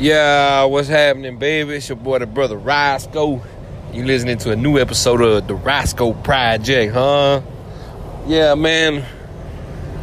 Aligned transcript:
Yeah, 0.00 0.62
what's 0.66 0.86
happening, 0.86 1.38
baby? 1.40 1.74
It's 1.74 1.88
your 1.88 1.96
boy, 1.96 2.20
the 2.20 2.26
brother 2.26 2.56
Roscoe. 2.56 3.42
You 3.92 4.04
listening 4.04 4.38
to 4.38 4.52
a 4.52 4.56
new 4.56 4.78
episode 4.78 5.20
of 5.20 5.48
the 5.48 5.56
Roscoe 5.56 6.12
Project, 6.12 6.92
huh? 6.92 7.40
Yeah, 8.28 8.54
man. 8.54 9.04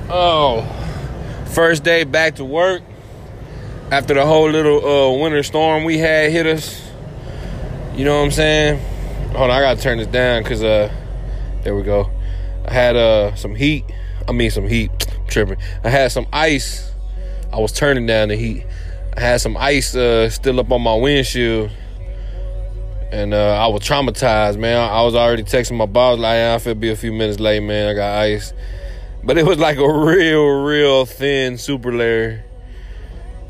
Oh, 0.09 0.63
first 1.53 1.85
day 1.85 2.03
back 2.03 2.35
to 2.35 2.43
work 2.43 2.81
after 3.89 4.13
the 4.13 4.25
whole 4.25 4.49
little 4.49 4.85
uh, 4.85 5.17
winter 5.17 5.43
storm 5.43 5.85
we 5.85 5.97
had 5.97 6.29
hit 6.29 6.45
us. 6.45 6.85
You 7.95 8.03
know 8.03 8.17
what 8.17 8.25
I'm 8.25 8.31
saying? 8.31 8.79
Hold 9.29 9.49
on, 9.49 9.51
I 9.51 9.61
gotta 9.61 9.81
turn 9.81 9.99
this 9.99 10.07
down 10.07 10.43
because 10.43 10.61
uh, 10.61 10.93
there 11.63 11.73
we 11.73 11.83
go. 11.83 12.09
I 12.67 12.73
had 12.73 12.97
uh 12.97 13.33
some 13.35 13.55
heat. 13.55 13.85
I 14.27 14.33
mean 14.33 14.51
some 14.51 14.67
heat. 14.67 14.91
I'm 15.17 15.27
tripping. 15.27 15.57
I 15.85 15.89
had 15.89 16.11
some 16.11 16.27
ice. 16.33 16.91
I 17.53 17.59
was 17.59 17.71
turning 17.71 18.05
down 18.05 18.27
the 18.27 18.35
heat. 18.35 18.65
I 19.17 19.21
had 19.21 19.41
some 19.41 19.55
ice 19.55 19.95
uh, 19.95 20.29
still 20.29 20.59
up 20.59 20.71
on 20.71 20.81
my 20.81 20.95
windshield, 20.95 21.71
and 23.11 23.33
uh, 23.33 23.57
I 23.63 23.67
was 23.67 23.81
traumatized, 23.81 24.57
man. 24.57 24.77
I 24.77 25.03
was 25.03 25.15
already 25.15 25.43
texting 25.43 25.77
my 25.77 25.85
boss 25.85 26.19
like, 26.19 26.35
"I 26.35 26.59
feel 26.59 26.75
be 26.75 26.89
a 26.89 26.97
few 26.97 27.13
minutes 27.13 27.39
late, 27.39 27.63
man. 27.63 27.87
I 27.87 27.93
got 27.93 28.19
ice," 28.19 28.51
but 29.23 29.37
it 29.37 29.45
was 29.45 29.57
like 29.57 29.77
a 29.77 29.87
real, 29.87 30.63
real 30.63 31.05
thin 31.05 31.57
super 31.57 31.93
layer. 31.93 32.43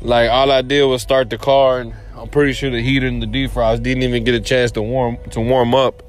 Like 0.00 0.30
all 0.30 0.52
I 0.52 0.62
did 0.62 0.84
was 0.84 1.02
start 1.02 1.30
the 1.30 1.38
car, 1.38 1.80
and 1.80 1.94
I'm 2.16 2.28
pretty 2.28 2.52
sure 2.52 2.70
the 2.70 2.80
heater 2.80 3.08
and 3.08 3.20
the 3.20 3.26
defrost 3.26 3.82
didn't 3.82 4.04
even 4.04 4.22
get 4.22 4.36
a 4.36 4.40
chance 4.40 4.70
to 4.72 4.82
warm 4.82 5.18
to 5.30 5.40
warm 5.40 5.74
up 5.74 6.04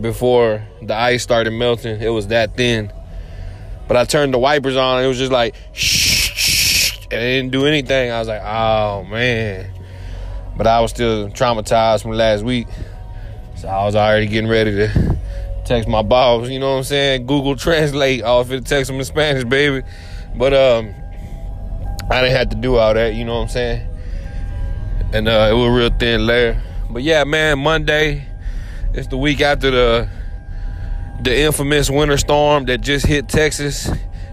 before 0.00 0.66
the 0.82 0.94
ice 0.94 1.22
started 1.22 1.52
melting. 1.52 2.00
It 2.02 2.08
was 2.08 2.28
that 2.28 2.56
thin. 2.56 2.92
But 3.86 3.96
I 3.96 4.04
turned 4.04 4.34
the 4.34 4.38
wipers 4.38 4.76
on, 4.76 4.98
and 4.98 5.04
it 5.04 5.08
was 5.08 5.18
just 5.18 5.32
like 5.32 5.54
shh, 5.72 6.17
and 7.10 7.22
it 7.22 7.36
didn't 7.36 7.52
do 7.52 7.66
anything. 7.66 8.10
I 8.10 8.18
was 8.18 8.28
like, 8.28 8.42
oh 8.42 9.04
man. 9.04 9.70
But 10.56 10.66
I 10.66 10.80
was 10.80 10.90
still 10.90 11.28
traumatized 11.28 12.02
from 12.02 12.12
last 12.12 12.44
week. 12.44 12.66
So 13.56 13.68
I 13.68 13.84
was 13.84 13.96
already 13.96 14.26
getting 14.26 14.50
ready 14.50 14.72
to 14.72 15.16
text 15.64 15.88
my 15.88 16.02
boss, 16.02 16.48
you 16.48 16.58
know 16.58 16.72
what 16.72 16.78
I'm 16.78 16.84
saying? 16.84 17.26
Google 17.26 17.56
Translate. 17.56 18.22
I 18.24 18.32
was 18.32 18.48
to 18.48 18.60
text 18.60 18.90
him 18.90 18.96
in 18.96 19.04
Spanish, 19.04 19.44
baby. 19.44 19.86
But 20.36 20.52
um 20.54 20.94
I 22.10 22.22
didn't 22.22 22.36
have 22.36 22.48
to 22.50 22.56
do 22.56 22.76
all 22.76 22.94
that, 22.94 23.14
you 23.14 23.24
know 23.24 23.36
what 23.36 23.42
I'm 23.42 23.48
saying? 23.48 23.88
And 25.12 25.28
uh 25.28 25.48
it 25.50 25.54
was 25.54 25.66
a 25.66 25.70
real 25.70 25.90
thin 25.90 26.26
layer. 26.26 26.62
But 26.90 27.02
yeah, 27.02 27.24
man, 27.24 27.58
Monday, 27.58 28.26
it's 28.92 29.08
the 29.08 29.18
week 29.18 29.40
after 29.40 29.70
the 29.70 30.08
the 31.22 31.36
infamous 31.40 31.90
winter 31.90 32.16
storm 32.16 32.66
that 32.66 32.80
just 32.80 33.06
hit 33.06 33.28
Texas 33.28 33.86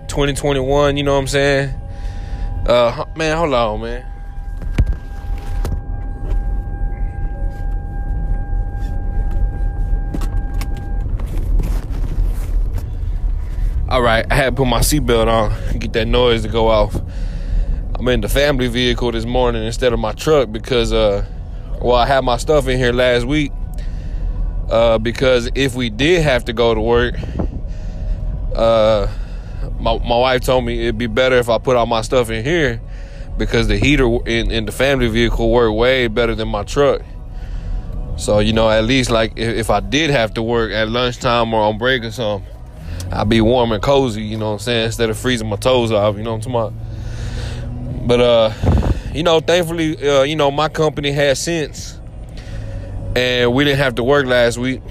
2021, 0.08 0.98
you 0.98 1.04
know 1.04 1.14
what 1.14 1.20
I'm 1.20 1.28
saying? 1.28 1.74
Uh 2.66 3.06
man, 3.16 3.38
hold 3.38 3.54
on, 3.54 3.82
man. 3.82 4.06
All 13.88 14.02
right, 14.02 14.26
I 14.32 14.36
had 14.36 14.46
to 14.46 14.52
put 14.54 14.66
my 14.66 14.80
seatbelt 14.80 15.28
on, 15.28 15.78
get 15.78 15.94
that 15.94 16.08
noise 16.08 16.42
to 16.42 16.48
go 16.48 16.68
off. 16.68 17.00
I'm 17.94 18.08
in 18.08 18.22
the 18.22 18.28
family 18.28 18.68
vehicle 18.68 19.12
this 19.12 19.26
morning 19.26 19.64
instead 19.64 19.94
of 19.94 20.00
my 20.00 20.12
truck 20.12 20.52
because, 20.52 20.92
uh, 20.92 21.24
well, 21.80 21.96
I 21.96 22.08
had 22.08 22.24
my 22.24 22.38
stuff 22.38 22.68
in 22.68 22.80
here 22.80 22.92
last 22.92 23.26
week. 23.26 23.52
Uh, 24.70 24.98
because 24.98 25.52
if 25.54 25.76
we 25.76 25.92
did 25.92 26.24
have 26.24 26.46
to 26.46 26.54
go 26.54 26.74
to 26.74 26.82
work, 26.82 27.16
uh, 28.56 29.08
my 29.86 30.00
my 30.00 30.18
wife 30.18 30.42
told 30.42 30.66
me 30.66 30.82
it'd 30.82 30.98
be 30.98 31.06
better 31.06 31.38
if 31.38 31.48
I 31.48 31.60
put 31.60 31.78
all 31.78 31.86
my 31.86 32.02
stuff 32.02 32.32
in 32.32 32.44
here 32.44 32.82
because 33.38 33.68
the 33.68 33.78
heater 33.78 34.06
in, 34.26 34.50
in 34.50 34.66
the 34.66 34.72
family 34.72 35.08
vehicle 35.08 35.52
worked 35.52 35.76
way 35.76 36.08
better 36.08 36.34
than 36.34 36.48
my 36.48 36.64
truck. 36.64 37.02
So 38.18 38.40
you 38.40 38.52
know, 38.52 38.68
at 38.68 38.86
least 38.86 39.12
like 39.12 39.34
if, 39.36 39.56
if 39.56 39.70
I 39.70 39.82
did 39.82 40.10
have 40.10 40.34
to 40.34 40.42
work 40.42 40.72
at 40.72 40.90
lunchtime 40.90 41.54
or 41.54 41.62
on 41.62 41.78
break 41.78 42.04
or 42.04 42.12
something, 42.12 42.50
I'd 43.12 43.30
be 43.30 43.42
warm 43.42 43.72
and 43.74 43.84
cozy. 43.84 44.24
You 44.24 44.38
know 44.38 44.48
what 44.48 44.54
I'm 44.54 44.60
saying? 44.60 44.86
Instead 44.88 45.12
of 45.12 45.20
freezing 45.20 45.48
my 45.48 45.58
toes 45.58 45.92
off. 45.92 46.18
You 46.18 46.24
know 46.24 46.34
what 46.34 46.48
I'm 46.48 46.52
talking 46.52 46.82
about? 46.82 48.08
But 48.08 48.22
uh, 48.22 48.54
you 49.14 49.22
know, 49.22 49.40
thankfully, 49.40 50.10
uh, 50.10 50.24
you 50.24 50.36
know, 50.36 50.50
my 50.50 50.68
company 50.68 51.12
has 51.12 51.40
since, 51.40 52.00
and 53.16 53.54
we 53.54 53.64
didn't 53.64 53.80
have 53.80 53.96
to 53.96 54.04
work 54.04 54.26
last 54.26 54.58
week. 54.58 54.82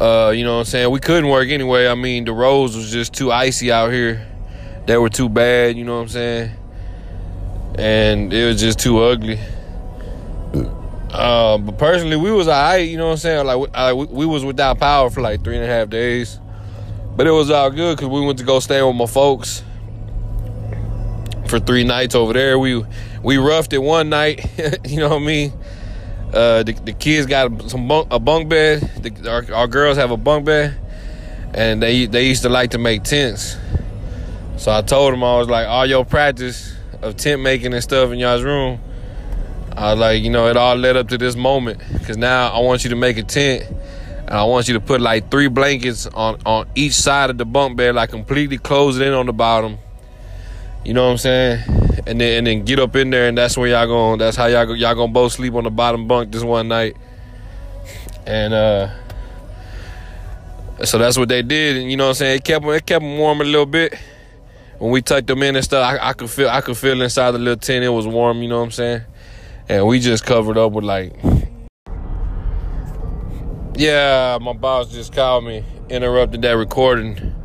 Uh, 0.00 0.30
you 0.30 0.44
know 0.44 0.54
what 0.54 0.60
I'm 0.60 0.64
saying? 0.64 0.90
We 0.90 0.98
couldn't 0.98 1.28
work 1.28 1.48
anyway. 1.48 1.86
I 1.86 1.94
mean, 1.94 2.24
the 2.24 2.32
roads 2.32 2.74
was 2.74 2.90
just 2.90 3.12
too 3.12 3.30
icy 3.30 3.70
out 3.70 3.92
here. 3.92 4.26
They 4.86 4.96
were 4.96 5.10
too 5.10 5.28
bad, 5.28 5.76
you 5.76 5.84
know 5.84 5.96
what 5.96 6.02
I'm 6.02 6.08
saying? 6.08 6.52
And 7.78 8.32
it 8.32 8.46
was 8.46 8.58
just 8.58 8.78
too 8.78 9.00
ugly. 9.00 9.38
Uh, 11.12 11.58
but 11.58 11.76
personally, 11.76 12.16
we 12.16 12.32
was 12.32 12.48
alright, 12.48 12.88
you 12.88 12.96
know 12.96 13.06
what 13.06 13.12
I'm 13.12 13.18
saying? 13.18 13.44
Like, 13.44 13.70
I, 13.74 13.92
we 13.92 14.24
was 14.24 14.42
without 14.42 14.78
power 14.78 15.10
for 15.10 15.20
like 15.20 15.44
three 15.44 15.56
and 15.56 15.64
a 15.64 15.68
half 15.68 15.90
days. 15.90 16.40
But 17.14 17.26
it 17.26 17.32
was 17.32 17.50
all 17.50 17.70
good 17.70 17.98
because 17.98 18.08
we 18.08 18.24
went 18.24 18.38
to 18.38 18.44
go 18.44 18.58
stay 18.60 18.80
with 18.82 18.96
my 18.96 19.06
folks 19.06 19.62
for 21.46 21.58
three 21.58 21.84
nights 21.84 22.14
over 22.14 22.32
there. 22.32 22.58
We 22.58 22.82
we 23.22 23.36
roughed 23.36 23.74
it 23.74 23.78
one 23.78 24.08
night, 24.08 24.46
you 24.86 24.98
know 25.00 25.10
what 25.10 25.22
I 25.22 25.26
mean? 25.26 25.52
Uh, 26.32 26.62
the, 26.62 26.72
the 26.72 26.92
kids 26.92 27.26
got 27.26 27.70
some 27.70 27.88
bunk, 27.88 28.08
a 28.10 28.20
bunk 28.20 28.48
bed. 28.48 28.80
The, 29.02 29.28
our, 29.28 29.54
our 29.54 29.66
girls 29.66 29.96
have 29.96 30.12
a 30.12 30.16
bunk 30.16 30.44
bed, 30.44 30.76
and 31.54 31.82
they 31.82 32.06
they 32.06 32.28
used 32.28 32.42
to 32.42 32.48
like 32.48 32.70
to 32.70 32.78
make 32.78 33.02
tents. 33.02 33.56
So 34.56 34.70
I 34.70 34.82
told 34.82 35.12
them 35.12 35.24
I 35.24 35.38
was 35.38 35.48
like, 35.48 35.66
all 35.66 35.86
your 35.86 36.04
practice 36.04 36.76
of 37.02 37.16
tent 37.16 37.42
making 37.42 37.72
and 37.74 37.82
stuff 37.82 38.12
in 38.12 38.18
y'all's 38.18 38.42
room. 38.42 38.78
I 39.76 39.92
was 39.92 40.00
like, 40.00 40.22
you 40.22 40.30
know, 40.30 40.48
it 40.48 40.56
all 40.56 40.76
led 40.76 40.96
up 40.96 41.08
to 41.08 41.18
this 41.18 41.34
moment 41.34 41.80
because 41.92 42.16
now 42.16 42.48
I 42.48 42.60
want 42.60 42.84
you 42.84 42.90
to 42.90 42.96
make 42.96 43.16
a 43.16 43.22
tent, 43.22 43.64
and 44.18 44.30
I 44.30 44.44
want 44.44 44.68
you 44.68 44.74
to 44.74 44.80
put 44.80 45.00
like 45.00 45.30
three 45.30 45.48
blankets 45.48 46.06
on 46.06 46.40
on 46.46 46.68
each 46.74 46.92
side 46.92 47.30
of 47.30 47.38
the 47.38 47.44
bunk 47.44 47.76
bed, 47.76 47.96
like 47.96 48.10
completely 48.10 48.58
close 48.58 48.98
it 48.98 49.06
in 49.06 49.14
on 49.14 49.26
the 49.26 49.32
bottom. 49.32 49.78
You 50.84 50.94
know 50.94 51.06
what 51.06 51.12
I'm 51.12 51.18
saying? 51.18 51.79
And 52.10 52.20
then 52.20 52.38
and 52.38 52.46
then 52.48 52.64
get 52.64 52.80
up 52.80 52.96
in 52.96 53.10
there, 53.10 53.28
and 53.28 53.38
that's 53.38 53.56
where 53.56 53.68
y'all 53.68 53.86
going. 53.86 54.18
That's 54.18 54.36
how 54.36 54.46
y'all 54.46 54.74
y'all 54.74 54.96
gonna 54.96 55.12
both 55.12 55.32
sleep 55.32 55.54
on 55.54 55.62
the 55.62 55.70
bottom 55.70 56.08
bunk 56.08 56.32
this 56.32 56.42
one 56.42 56.66
night, 56.66 56.96
and 58.26 58.52
uh, 58.52 58.90
so 60.84 60.98
that's 60.98 61.16
what 61.16 61.28
they 61.28 61.42
did. 61.42 61.76
And 61.76 61.88
you 61.88 61.96
know 61.96 62.06
what 62.06 62.10
I'm 62.10 62.14
saying? 62.16 62.36
It 62.38 62.44
kept 62.44 62.66
it 62.66 62.84
kept 62.84 63.02
them 63.02 63.16
warm 63.16 63.40
a 63.40 63.44
little 63.44 63.64
bit. 63.64 63.94
When 64.78 64.90
we 64.90 65.02
tucked 65.02 65.28
them 65.28 65.40
in 65.44 65.54
and 65.54 65.64
stuff, 65.64 65.86
I, 65.86 66.08
I 66.08 66.12
could 66.12 66.28
feel 66.28 66.48
I 66.48 66.60
could 66.62 66.76
feel 66.76 67.00
inside 67.00 67.30
the 67.30 67.38
little 67.38 67.56
tent 67.56 67.84
it 67.84 67.90
was 67.90 68.08
warm. 68.08 68.42
You 68.42 68.48
know 68.48 68.58
what 68.58 68.64
I'm 68.64 68.70
saying? 68.72 69.02
And 69.68 69.86
we 69.86 70.00
just 70.00 70.26
covered 70.26 70.58
up 70.58 70.72
with 70.72 70.84
like, 70.84 71.14
yeah, 73.76 74.36
my 74.40 74.52
boss 74.52 74.90
just 74.90 75.12
called 75.12 75.44
me, 75.44 75.64
interrupted 75.88 76.42
that 76.42 76.56
recording 76.56 77.39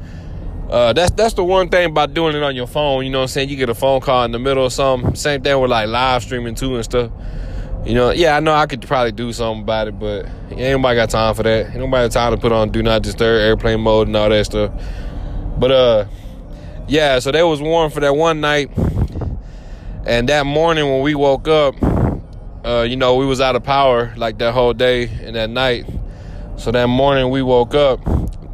uh, 0.69 0.93
that's 0.93 1.11
that's 1.11 1.35
the 1.35 1.43
one 1.43 1.69
thing 1.69 1.91
about 1.91 2.13
doing 2.13 2.35
it 2.35 2.41
on 2.41 2.55
your 2.55 2.67
phone. 2.67 3.03
You 3.03 3.11
know 3.11 3.19
what 3.19 3.23
I'm 3.23 3.27
saying? 3.29 3.49
You 3.49 3.55
get 3.55 3.69
a 3.69 3.75
phone 3.75 4.01
call 4.01 4.23
in 4.25 4.31
the 4.31 4.39
middle 4.39 4.65
of 4.65 4.73
something. 4.73 5.13
Same 5.15 5.41
thing 5.41 5.59
with 5.59 5.69
like 5.69 5.87
live 5.87 6.23
streaming 6.23 6.55
too 6.55 6.75
and 6.75 6.83
stuff. 6.83 7.11
You 7.85 7.93
know, 7.93 8.09
yeah, 8.09 8.35
I 8.35 8.39
know 8.39 8.53
I 8.53 8.65
could 8.65 8.81
probably 8.81 9.11
do 9.11 9.31
something 9.31 9.61
about 9.61 9.87
it, 9.87 9.99
but 9.99 10.25
ain't 10.49 10.81
nobody 10.81 10.95
got 10.95 11.11
time 11.11 11.35
for 11.35 11.43
that. 11.43 11.67
Ain't 11.67 11.75
nobody 11.75 12.05
got 12.05 12.11
time 12.11 12.31
to 12.33 12.41
put 12.41 12.51
on 12.51 12.71
do 12.71 12.81
not 12.81 13.03
disturb 13.03 13.41
airplane 13.41 13.81
mode 13.81 14.07
and 14.07 14.17
all 14.17 14.29
that 14.29 14.45
stuff. 14.45 14.71
But 15.59 15.71
uh, 15.71 16.05
yeah, 16.87 17.19
so 17.19 17.31
that 17.31 17.43
was 17.43 17.61
warm 17.61 17.91
for 17.91 17.99
that 17.99 18.15
one 18.15 18.41
night, 18.41 18.71
and 20.07 20.27
that 20.29 20.47
morning 20.47 20.89
when 20.89 21.01
we 21.01 21.13
woke 21.13 21.47
up, 21.47 21.75
uh, 22.65 22.81
you 22.81 22.95
know, 22.95 23.17
we 23.17 23.27
was 23.27 23.39
out 23.39 23.55
of 23.55 23.63
power 23.63 24.13
like 24.17 24.39
that 24.39 24.53
whole 24.53 24.73
day 24.73 25.07
and 25.07 25.35
that 25.35 25.51
night. 25.51 25.85
So 26.57 26.71
that 26.71 26.87
morning 26.87 27.29
we 27.29 27.43
woke 27.43 27.75
up 27.75 27.99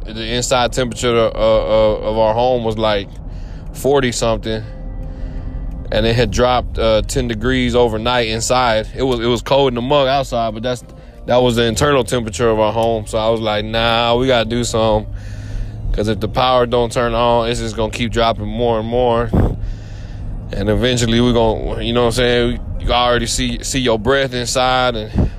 the 0.04 0.34
inside 0.34 0.72
temperature 0.72 1.14
of, 1.14 1.34
uh, 1.34 2.08
of 2.08 2.18
our 2.18 2.34
home 2.34 2.64
was 2.64 2.78
like 2.78 3.08
40 3.74 4.12
something 4.12 4.62
and 5.90 6.06
it 6.06 6.16
had 6.16 6.30
dropped 6.30 6.78
uh, 6.78 7.02
10 7.02 7.28
degrees 7.28 7.74
overnight 7.74 8.28
inside. 8.28 8.88
It 8.94 9.02
was 9.02 9.20
it 9.20 9.26
was 9.26 9.42
cold 9.42 9.68
in 9.68 9.74
the 9.74 9.82
mug 9.82 10.08
outside 10.08 10.54
but 10.54 10.62
that's 10.62 10.82
that 11.26 11.36
was 11.36 11.56
the 11.56 11.64
internal 11.64 12.02
temperature 12.02 12.48
of 12.48 12.58
our 12.58 12.72
home. 12.72 13.06
So 13.06 13.18
i 13.18 13.28
was 13.28 13.40
like 13.40 13.64
nah 13.64 14.16
we 14.16 14.26
gotta 14.26 14.48
do 14.48 14.64
something 14.64 15.12
because 15.90 16.08
if 16.08 16.20
the 16.20 16.28
power 16.28 16.66
don't 16.66 16.90
turn 16.90 17.14
on 17.14 17.48
it's 17.50 17.60
just 17.60 17.76
gonna 17.76 17.92
keep 17.92 18.10
dropping 18.12 18.46
more 18.46 18.80
and 18.80 18.88
more. 18.88 19.30
And 20.52 20.68
eventually 20.68 21.20
we're 21.20 21.32
gonna 21.32 21.82
you 21.82 21.92
know 21.92 22.02
what 22.02 22.06
i'm 22.08 22.12
saying? 22.12 22.78
You 22.80 22.92
already 22.92 23.26
see 23.26 23.62
see 23.62 23.80
your 23.80 23.98
breath 23.98 24.34
inside 24.34 24.96
and 24.96 25.31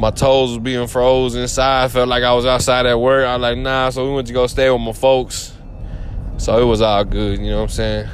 my 0.00 0.10
toes 0.10 0.48
was 0.48 0.58
being 0.60 0.86
froze 0.86 1.34
inside. 1.34 1.84
I 1.84 1.88
felt 1.88 2.08
like 2.08 2.22
I 2.22 2.32
was 2.32 2.46
outside 2.46 2.86
at 2.86 2.98
work. 2.98 3.26
I 3.26 3.36
was 3.36 3.42
like, 3.42 3.58
nah. 3.58 3.90
So 3.90 4.08
we 4.08 4.14
went 4.14 4.26
to 4.28 4.32
go 4.32 4.46
stay 4.46 4.70
with 4.70 4.80
my 4.80 4.94
folks. 4.94 5.52
So 6.38 6.58
it 6.58 6.64
was 6.64 6.80
all 6.80 7.04
good, 7.04 7.38
you 7.38 7.50
know 7.50 7.58
what 7.58 7.64
I'm 7.64 7.68
saying? 7.68 8.08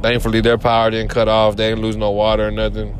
Thankfully, 0.00 0.40
their 0.42 0.58
power 0.58 0.92
didn't 0.92 1.10
cut 1.10 1.26
off. 1.26 1.56
They 1.56 1.70
didn't 1.70 1.82
lose 1.82 1.96
no 1.96 2.12
water 2.12 2.46
or 2.46 2.50
nothing. 2.52 2.96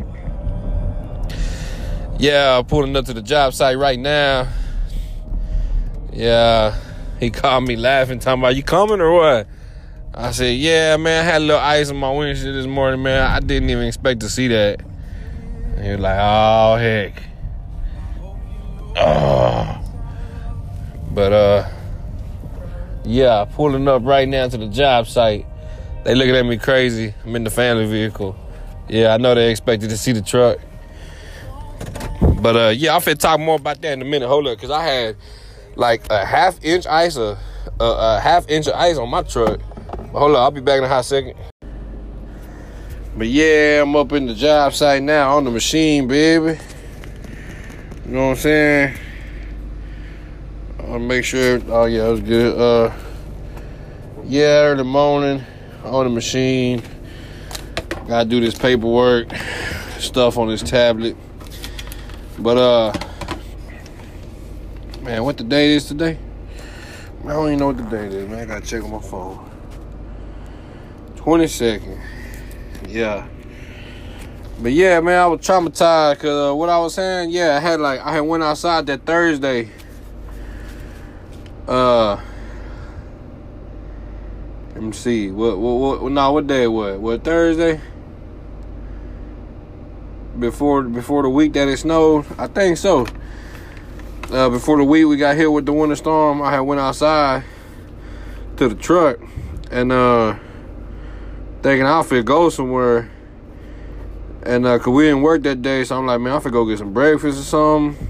Yeah, 2.18 2.60
pulling 2.62 2.96
up 2.96 3.04
to 3.04 3.14
the 3.14 3.22
job 3.22 3.54
site 3.54 3.78
right 3.78 4.00
now. 4.00 4.48
Yeah, 6.12 6.76
he 7.20 7.30
called 7.30 7.68
me 7.68 7.76
laughing, 7.76 8.18
talking 8.18 8.42
about, 8.42 8.56
you 8.56 8.64
coming 8.64 9.00
or 9.00 9.12
what? 9.12 9.46
I 10.12 10.32
said, 10.32 10.56
yeah, 10.56 10.96
man, 10.96 11.24
I 11.24 11.30
had 11.30 11.40
a 11.40 11.44
little 11.44 11.60
ice 11.60 11.88
on 11.88 11.98
my 11.98 12.10
windshield 12.10 12.56
this 12.56 12.66
morning, 12.66 13.00
man. 13.00 13.30
I 13.30 13.38
didn't 13.38 13.70
even 13.70 13.86
expect 13.86 14.20
to 14.20 14.28
see 14.28 14.48
that. 14.48 14.80
And 15.76 15.84
he 15.84 15.90
was 15.92 16.00
like, 16.00 16.18
oh, 16.20 16.76
heck. 16.76 17.22
Oh. 18.96 19.80
But, 21.10 21.32
uh, 21.32 21.70
yeah, 23.04 23.44
pulling 23.44 23.86
up 23.88 24.02
right 24.04 24.28
now 24.28 24.48
to 24.48 24.56
the 24.56 24.68
job 24.68 25.06
site. 25.06 25.46
They 26.04 26.14
looking 26.14 26.36
at 26.36 26.44
me 26.44 26.58
crazy. 26.58 27.14
I'm 27.24 27.36
in 27.36 27.44
the 27.44 27.50
family 27.50 27.86
vehicle. 27.86 28.36
Yeah, 28.88 29.14
I 29.14 29.16
know 29.16 29.34
they 29.34 29.50
expected 29.50 29.90
to 29.90 29.96
see 29.96 30.12
the 30.12 30.22
truck. 30.22 30.58
But, 32.40 32.56
uh, 32.56 32.72
yeah, 32.76 32.94
I'm 32.94 33.00
finna 33.00 33.18
talk 33.18 33.40
more 33.40 33.56
about 33.56 33.80
that 33.82 33.92
in 33.92 34.02
a 34.02 34.04
minute. 34.04 34.28
Hold 34.28 34.46
up, 34.46 34.56
because 34.56 34.70
I 34.70 34.82
had 34.82 35.16
like 35.76 36.10
a 36.10 36.24
half 36.24 36.62
inch 36.64 36.86
ice, 36.86 37.16
a, 37.16 37.38
a, 37.80 37.84
a 37.84 38.20
half 38.20 38.48
inch 38.48 38.66
of 38.66 38.74
ice 38.74 38.96
on 38.98 39.08
my 39.08 39.22
truck 39.22 39.60
hold 40.18 40.36
up, 40.36 40.42
I'll 40.42 40.50
be 40.50 40.60
back 40.60 40.78
in 40.78 40.84
a 40.84 40.88
hot 40.88 41.04
second. 41.04 41.34
But 43.16 43.28
yeah, 43.28 43.82
I'm 43.82 43.94
up 43.94 44.12
in 44.12 44.26
the 44.26 44.34
job 44.34 44.72
site 44.74 45.02
now 45.02 45.36
on 45.36 45.44
the 45.44 45.50
machine, 45.50 46.08
baby. 46.08 46.58
You 48.06 48.12
know 48.12 48.24
what 48.26 48.30
I'm 48.32 48.36
saying? 48.36 48.96
I'll 50.80 50.98
make 50.98 51.24
sure. 51.24 51.58
Oh 51.68 51.86
yeah, 51.86 52.06
it 52.06 52.10
was 52.10 52.20
good. 52.20 52.58
Uh, 52.58 52.92
yeah, 54.24 54.64
early 54.64 54.84
morning 54.84 55.42
on 55.84 56.04
the 56.04 56.10
machine. 56.10 56.82
Gotta 58.06 58.28
do 58.28 58.40
this 58.40 58.58
paperwork 58.58 59.28
stuff 59.98 60.36
on 60.36 60.48
this 60.48 60.62
tablet. 60.62 61.16
But 62.38 62.58
uh, 62.58 62.92
man, 65.00 65.24
what 65.24 65.38
the 65.38 65.44
date 65.44 65.70
is 65.70 65.86
today? 65.86 66.18
I 67.24 67.28
don't 67.28 67.46
even 67.46 67.58
know 67.58 67.68
what 67.68 67.78
the 67.78 67.84
date 67.84 68.12
is, 68.12 68.28
man. 68.28 68.40
I 68.40 68.44
gotta 68.44 68.66
check 68.66 68.84
on 68.84 68.90
my 68.90 69.00
phone. 69.00 69.50
22nd. 71.16 71.98
Yeah. 72.86 73.26
But 74.60 74.72
yeah, 74.72 75.00
man, 75.00 75.20
I 75.20 75.26
was 75.26 75.40
traumatized 75.40 76.14
because 76.14 76.50
uh, 76.50 76.54
what 76.54 76.68
I 76.68 76.78
was 76.78 76.94
saying, 76.94 77.30
yeah, 77.30 77.56
I 77.56 77.60
had 77.60 77.80
like, 77.80 78.00
I 78.00 78.12
had 78.12 78.20
went 78.20 78.42
outside 78.42 78.86
that 78.86 79.04
Thursday. 79.04 79.70
Uh, 81.66 82.20
let 84.74 84.82
me 84.82 84.92
see. 84.92 85.30
What, 85.30 85.58
what, 85.58 86.02
what, 86.02 86.12
no, 86.12 86.32
what 86.32 86.46
day 86.46 86.66
was 86.66 86.98
What, 86.98 87.24
Thursday? 87.24 87.80
Before, 90.38 90.82
before 90.82 91.22
the 91.22 91.28
week 91.28 91.52
that 91.54 91.68
it 91.68 91.76
snowed? 91.78 92.26
I 92.38 92.46
think 92.46 92.78
so. 92.78 93.06
Uh, 94.30 94.50
before 94.50 94.76
the 94.78 94.84
week 94.84 95.06
we 95.06 95.16
got 95.16 95.36
hit 95.36 95.50
with 95.50 95.66
the 95.66 95.72
winter 95.72 95.96
storm, 95.96 96.40
I 96.40 96.52
had 96.52 96.60
went 96.60 96.80
outside 96.80 97.44
to 98.56 98.68
the 98.68 98.74
truck 98.74 99.18
and, 99.70 99.90
uh, 99.90 100.36
thinking 101.62 101.86
I'll 101.86 102.02
fit 102.04 102.24
go 102.24 102.50
somewhere. 102.50 103.10
And 104.44 104.66
uh, 104.66 104.78
cause 104.78 104.88
we 104.88 105.04
didn't 105.04 105.22
work 105.22 105.42
that 105.44 105.62
day, 105.62 105.84
so 105.84 105.96
I'm 105.96 106.06
like, 106.06 106.20
man, 106.20 106.34
I 106.34 106.38
fit 106.38 106.52
go 106.52 106.66
get 106.66 106.78
some 106.78 106.92
breakfast 106.92 107.38
or 107.38 107.42
something. 107.42 108.08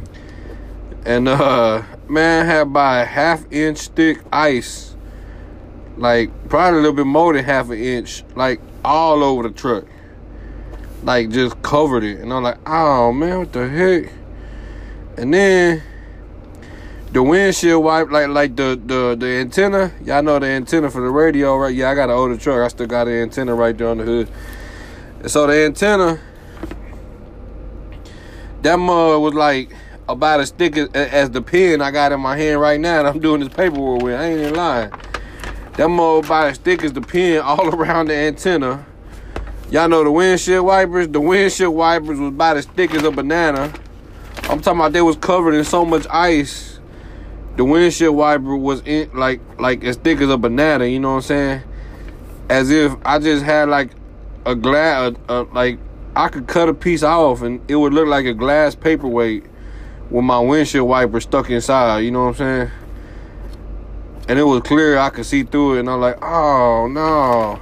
And 1.07 1.29
uh, 1.29 1.83
man, 2.09 2.47
had 2.47 2.73
by 2.73 3.03
a 3.03 3.05
half 3.05 3.51
inch 3.53 3.89
thick 3.89 4.21
ice, 4.33 4.97
like 5.97 6.31
probably 6.49 6.79
a 6.79 6.83
little 6.83 6.97
bit 6.97 7.07
more 7.07 7.33
than 7.35 7.45
half 7.45 7.71
an 7.71 7.79
inch, 7.79 8.25
like 8.35 8.61
all 8.85 9.23
over 9.23 9.45
the 9.45 9.55
truck, 9.55 9.85
like 11.05 11.31
just 11.31 11.63
covered 11.63 12.03
it. 12.03 12.21
And 12.21 12.33
I'm 12.33 12.43
like, 12.43 12.59
oh 12.67 13.13
man, 13.13 13.39
what 13.39 13.53
the 13.53 13.69
heck? 13.69 14.13
And 15.17 15.33
then 15.33 15.83
the 17.13 17.23
windshield 17.23 17.85
wipe, 17.85 18.11
like 18.11 18.27
like 18.27 18.57
the 18.57 18.81
the 18.85 19.15
the 19.17 19.27
antenna. 19.27 19.93
Y'all 20.05 20.21
know 20.21 20.41
the 20.41 20.47
antenna 20.47 20.91
for 20.91 21.01
the 21.01 21.11
radio, 21.11 21.57
right? 21.57 21.73
Yeah, 21.73 21.91
I 21.91 21.95
got 21.95 22.11
an 22.11 22.17
older 22.17 22.37
truck. 22.37 22.61
I 22.61 22.69
still 22.69 22.89
got 22.89 23.05
the 23.05 23.13
antenna 23.13 23.55
right 23.55 23.79
there 23.79 23.89
on 23.89 23.99
the 23.99 24.05
hood. 24.05 24.29
And 25.25 25.31
so 25.31 25.47
the 25.47 25.55
antenna, 25.55 26.21
that 28.61 28.79
mug 28.79 29.23
was 29.23 29.33
like 29.33 29.75
about 30.07 30.41
as 30.41 30.51
thick 30.51 30.77
as, 30.77 30.91
as, 30.93 31.31
the 31.31 31.41
pen 31.41 31.81
I 31.81 31.91
got 31.91 32.13
in 32.13 32.21
my 32.21 32.37
hand 32.37 32.61
right 32.61 32.79
now. 32.79 32.99
And 32.99 33.09
I'm 33.09 33.21
doing 33.21 33.41
this 33.41 33.49
paperwork 33.49 34.03
with. 34.03 34.21
I 34.21 34.27
ain't 34.27 34.41
even 34.41 34.55
lying. 34.55 34.93
That 35.79 35.89
mug 35.89 36.27
about 36.27 36.49
as 36.49 36.59
thick 36.59 36.85
as 36.85 36.93
the 36.93 37.01
pen 37.01 37.41
all 37.43 37.75
around 37.75 38.09
the 38.09 38.15
antenna. 38.15 38.85
Y'all 39.71 39.89
know 39.89 40.05
the 40.05 40.11
windshield 40.11 40.67
wipers. 40.67 41.09
The 41.09 41.23
windshield 41.23 41.75
wipers 41.75 42.21
was 42.21 42.29
about 42.29 42.59
as 42.59 42.67
thick 42.67 42.93
as 42.93 43.03
a 43.03 43.11
banana. 43.11 43.73
I'm 44.43 44.61
talking 44.61 44.79
about 44.79 44.93
they 44.93 45.01
was 45.01 45.17
covered 45.17 45.55
in 45.55 45.65
so 45.65 45.87
much 45.87 46.07
ice 46.11 46.79
the 47.57 47.65
windshield 47.65 48.15
wiper 48.15 48.57
was 48.57 48.83
in 48.85 49.09
like 49.15 49.41
like 49.59 49.85
as 49.85 49.97
thick 49.97 50.21
as 50.21 50.29
a 50.29 50.37
banana. 50.37 50.85
You 50.85 51.01
know 51.01 51.13
what 51.13 51.17
I'm 51.17 51.23
saying? 51.23 51.63
As 52.51 52.71
if 52.71 52.93
I 53.07 53.19
just 53.21 53.43
had 53.43 53.71
like 53.71 53.91
a 54.47 54.55
glass, 54.55 55.15
like 55.53 55.79
I 56.17 56.29
could 56.29 56.47
cut 56.47 56.69
a 56.69 56.75
piece 56.75 57.03
off 57.03 57.43
and 57.43 57.61
it 57.69 57.77
would 57.77 57.93
look 57.93 58.07
like 58.07 58.27
a 58.27 58.35
glass 58.35 58.75
paperweight 58.75 59.45
with 60.11 60.25
my 60.25 60.39
windshield 60.39 60.89
wiper 60.89 61.21
stuck 61.21 61.51
inside. 61.51 62.01
You 62.01 62.11
know 62.11 62.25
what 62.25 62.29
I'm 62.29 62.35
saying? 62.35 62.71
And 64.29 64.39
it 64.39 64.45
was 64.45 64.63
clear 64.63 64.99
I 64.99 65.11
could 65.11 65.27
see 65.27 65.43
through 65.43 65.77
it, 65.77 65.81
and 65.81 65.91
I'm 65.91 66.01
like, 66.01 66.23
oh 66.23 66.89
no. 66.89 67.61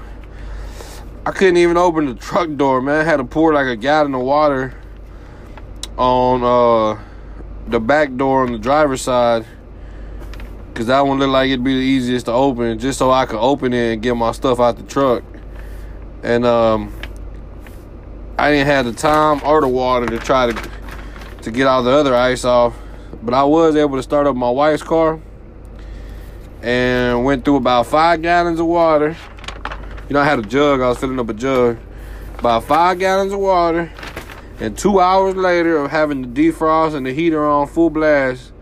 I 1.24 1.30
couldn't 1.30 1.56
even 1.56 1.76
open 1.76 2.06
the 2.06 2.14
truck 2.14 2.48
door, 2.56 2.80
man. 2.80 3.00
I 3.00 3.04
had 3.04 3.16
to 3.18 3.24
pour 3.24 3.52
like 3.52 3.66
a 3.66 3.76
gallon 3.76 4.14
of 4.14 4.22
water 4.22 4.74
on 5.96 6.42
uh, 6.42 7.00
the 7.68 7.80
back 7.80 8.16
door 8.16 8.42
on 8.42 8.52
the 8.52 8.58
driver's 8.58 9.02
side 9.02 9.46
Cause 10.74 10.86
that 10.86 11.06
one 11.06 11.18
looked 11.18 11.32
like 11.32 11.48
it'd 11.50 11.62
be 11.62 11.74
the 11.74 11.84
easiest 11.84 12.26
to 12.26 12.32
open, 12.32 12.78
just 12.78 12.98
so 12.98 13.10
I 13.10 13.26
could 13.26 13.38
open 13.38 13.74
it 13.74 13.92
and 13.92 14.02
get 14.02 14.16
my 14.16 14.32
stuff 14.32 14.58
out 14.58 14.78
the 14.78 14.82
truck. 14.82 15.22
And 16.22 16.46
um, 16.46 16.92
I 18.38 18.50
didn't 18.50 18.66
have 18.66 18.86
the 18.86 18.92
time 18.92 19.40
or 19.44 19.60
the 19.60 19.68
water 19.68 20.06
to 20.06 20.18
try 20.18 20.50
to 20.50 20.70
to 21.42 21.50
get 21.50 21.66
all 21.66 21.82
the 21.82 21.90
other 21.90 22.14
ice 22.14 22.44
off. 22.44 22.76
But 23.22 23.34
I 23.34 23.44
was 23.44 23.76
able 23.76 23.96
to 23.96 24.02
start 24.02 24.26
up 24.26 24.36
my 24.36 24.50
wife's 24.50 24.82
car 24.82 25.20
and 26.62 27.24
went 27.24 27.44
through 27.44 27.56
about 27.56 27.86
five 27.86 28.22
gallons 28.22 28.60
of 28.60 28.66
water. 28.66 29.16
You 30.08 30.14
know, 30.14 30.20
I 30.20 30.24
had 30.24 30.38
a 30.38 30.42
jug, 30.42 30.80
I 30.80 30.88
was 30.88 30.98
filling 30.98 31.18
up 31.18 31.28
a 31.28 31.34
jug. 31.34 31.78
About 32.38 32.64
five 32.64 32.98
gallons 32.98 33.32
of 33.32 33.40
water. 33.40 33.92
And 34.60 34.76
two 34.78 35.00
hours 35.00 35.34
later 35.34 35.76
of 35.78 35.90
having 35.90 36.22
the 36.22 36.28
defrost 36.28 36.94
and 36.94 37.04
the 37.04 37.12
heater 37.12 37.44
on 37.44 37.66
full 37.66 37.90
blast, 37.90 38.52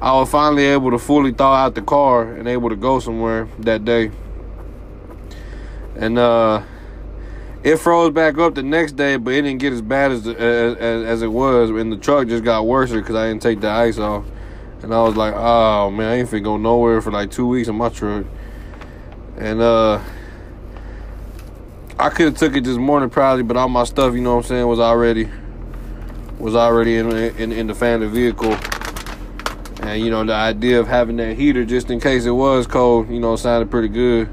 I 0.00 0.12
was 0.12 0.30
finally 0.30 0.64
able 0.64 0.90
to 0.90 0.98
fully 0.98 1.32
thaw 1.32 1.54
out 1.54 1.74
the 1.74 1.82
car 1.82 2.32
and 2.32 2.48
able 2.48 2.70
to 2.70 2.76
go 2.76 3.00
somewhere 3.00 3.48
that 3.60 3.84
day. 3.84 4.10
And 5.96 6.18
uh, 6.18 6.62
it 7.64 7.78
froze 7.78 8.12
back 8.12 8.36
up 8.36 8.54
the 8.54 8.62
next 8.62 8.92
day, 8.92 9.16
but 9.16 9.32
it 9.32 9.42
didn't 9.42 9.58
get 9.58 9.72
as 9.72 9.80
bad 9.80 10.12
as 10.12 10.26
as, 10.28 10.76
as 10.76 11.22
it 11.22 11.28
was, 11.28 11.70
and 11.70 11.90
the 11.90 11.96
truck 11.96 12.28
just 12.28 12.44
got 12.44 12.66
worse 12.66 12.92
because 12.92 13.16
I 13.16 13.28
didn't 13.28 13.40
take 13.42 13.60
the 13.60 13.70
ice 13.70 13.98
off. 13.98 14.24
And 14.82 14.92
I 14.92 15.02
was 15.02 15.16
like, 15.16 15.32
oh 15.34 15.90
man, 15.90 16.10
I 16.10 16.16
ain't 16.16 16.28
finna 16.28 16.44
go 16.44 16.56
nowhere 16.58 17.00
for 17.00 17.10
like 17.10 17.30
two 17.30 17.46
weeks 17.46 17.68
in 17.68 17.74
my 17.74 17.88
truck. 17.88 18.26
And 19.38 19.62
uh, 19.62 19.98
I 21.98 22.10
could 22.10 22.26
have 22.26 22.36
took 22.36 22.54
it 22.54 22.64
this 22.64 22.76
morning 22.76 23.08
probably, 23.08 23.42
but 23.42 23.56
all 23.56 23.70
my 23.70 23.84
stuff, 23.84 24.14
you 24.14 24.20
know 24.20 24.36
what 24.36 24.44
I'm 24.44 24.48
saying, 24.48 24.66
was 24.66 24.78
already 24.78 25.30
was 26.38 26.54
already 26.54 26.98
in 26.98 27.10
in, 27.10 27.50
in 27.50 27.66
the 27.66 27.74
family 27.74 28.08
vehicle. 28.08 28.54
And 29.80 30.04
you 30.04 30.10
know, 30.10 30.22
the 30.22 30.34
idea 30.34 30.80
of 30.80 30.86
having 30.86 31.16
that 31.16 31.38
heater 31.38 31.64
just 31.64 31.90
in 31.90 31.98
case 31.98 32.26
it 32.26 32.32
was 32.32 32.66
cold, 32.66 33.08
you 33.08 33.20
know, 33.20 33.36
sounded 33.36 33.70
pretty 33.70 33.88
good. 33.88 34.28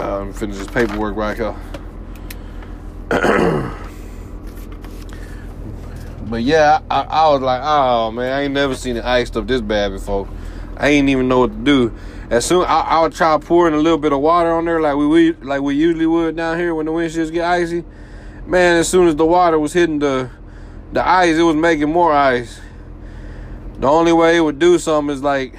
Um, 0.00 0.32
finish 0.32 0.56
this 0.56 0.68
paperwork 0.68 1.16
right 1.16 1.36
here. 1.36 1.56
but 6.30 6.42
yeah, 6.42 6.80
I, 6.88 7.00
I, 7.00 7.28
was 7.30 7.42
like, 7.42 7.60
oh 7.64 8.12
man, 8.12 8.32
I 8.32 8.42
ain't 8.42 8.54
never 8.54 8.76
seen 8.76 8.96
it 8.96 9.04
iced 9.04 9.36
up 9.36 9.48
this 9.48 9.60
bad 9.60 9.90
before. 9.90 10.28
I 10.76 10.90
ain't 10.90 11.08
even 11.08 11.26
know 11.26 11.40
what 11.40 11.50
to 11.50 11.58
do. 11.58 11.94
As 12.30 12.44
soon 12.44 12.64
I, 12.64 12.80
I 12.80 13.00
would 13.00 13.12
try 13.12 13.36
pouring 13.38 13.74
a 13.74 13.78
little 13.78 13.98
bit 13.98 14.12
of 14.12 14.20
water 14.20 14.52
on 14.52 14.66
there, 14.66 14.80
like 14.80 14.94
we, 14.94 15.06
we 15.06 15.32
like 15.32 15.62
we 15.62 15.74
usually 15.74 16.06
would 16.06 16.36
down 16.36 16.58
here 16.58 16.74
when 16.74 16.86
the 16.86 16.92
windshields 16.92 17.32
get 17.32 17.44
icy. 17.44 17.84
Man, 18.46 18.76
as 18.76 18.88
soon 18.88 19.08
as 19.08 19.16
the 19.16 19.26
water 19.26 19.58
was 19.58 19.72
hitting 19.72 19.98
the 19.98 20.30
the 20.92 21.06
ice, 21.06 21.36
it 21.36 21.42
was 21.42 21.56
making 21.56 21.90
more 21.90 22.12
ice. 22.12 22.60
The 23.78 23.88
only 23.88 24.12
way 24.12 24.36
it 24.36 24.40
would 24.40 24.60
do 24.60 24.78
something 24.78 25.14
is 25.14 25.22
like 25.22 25.54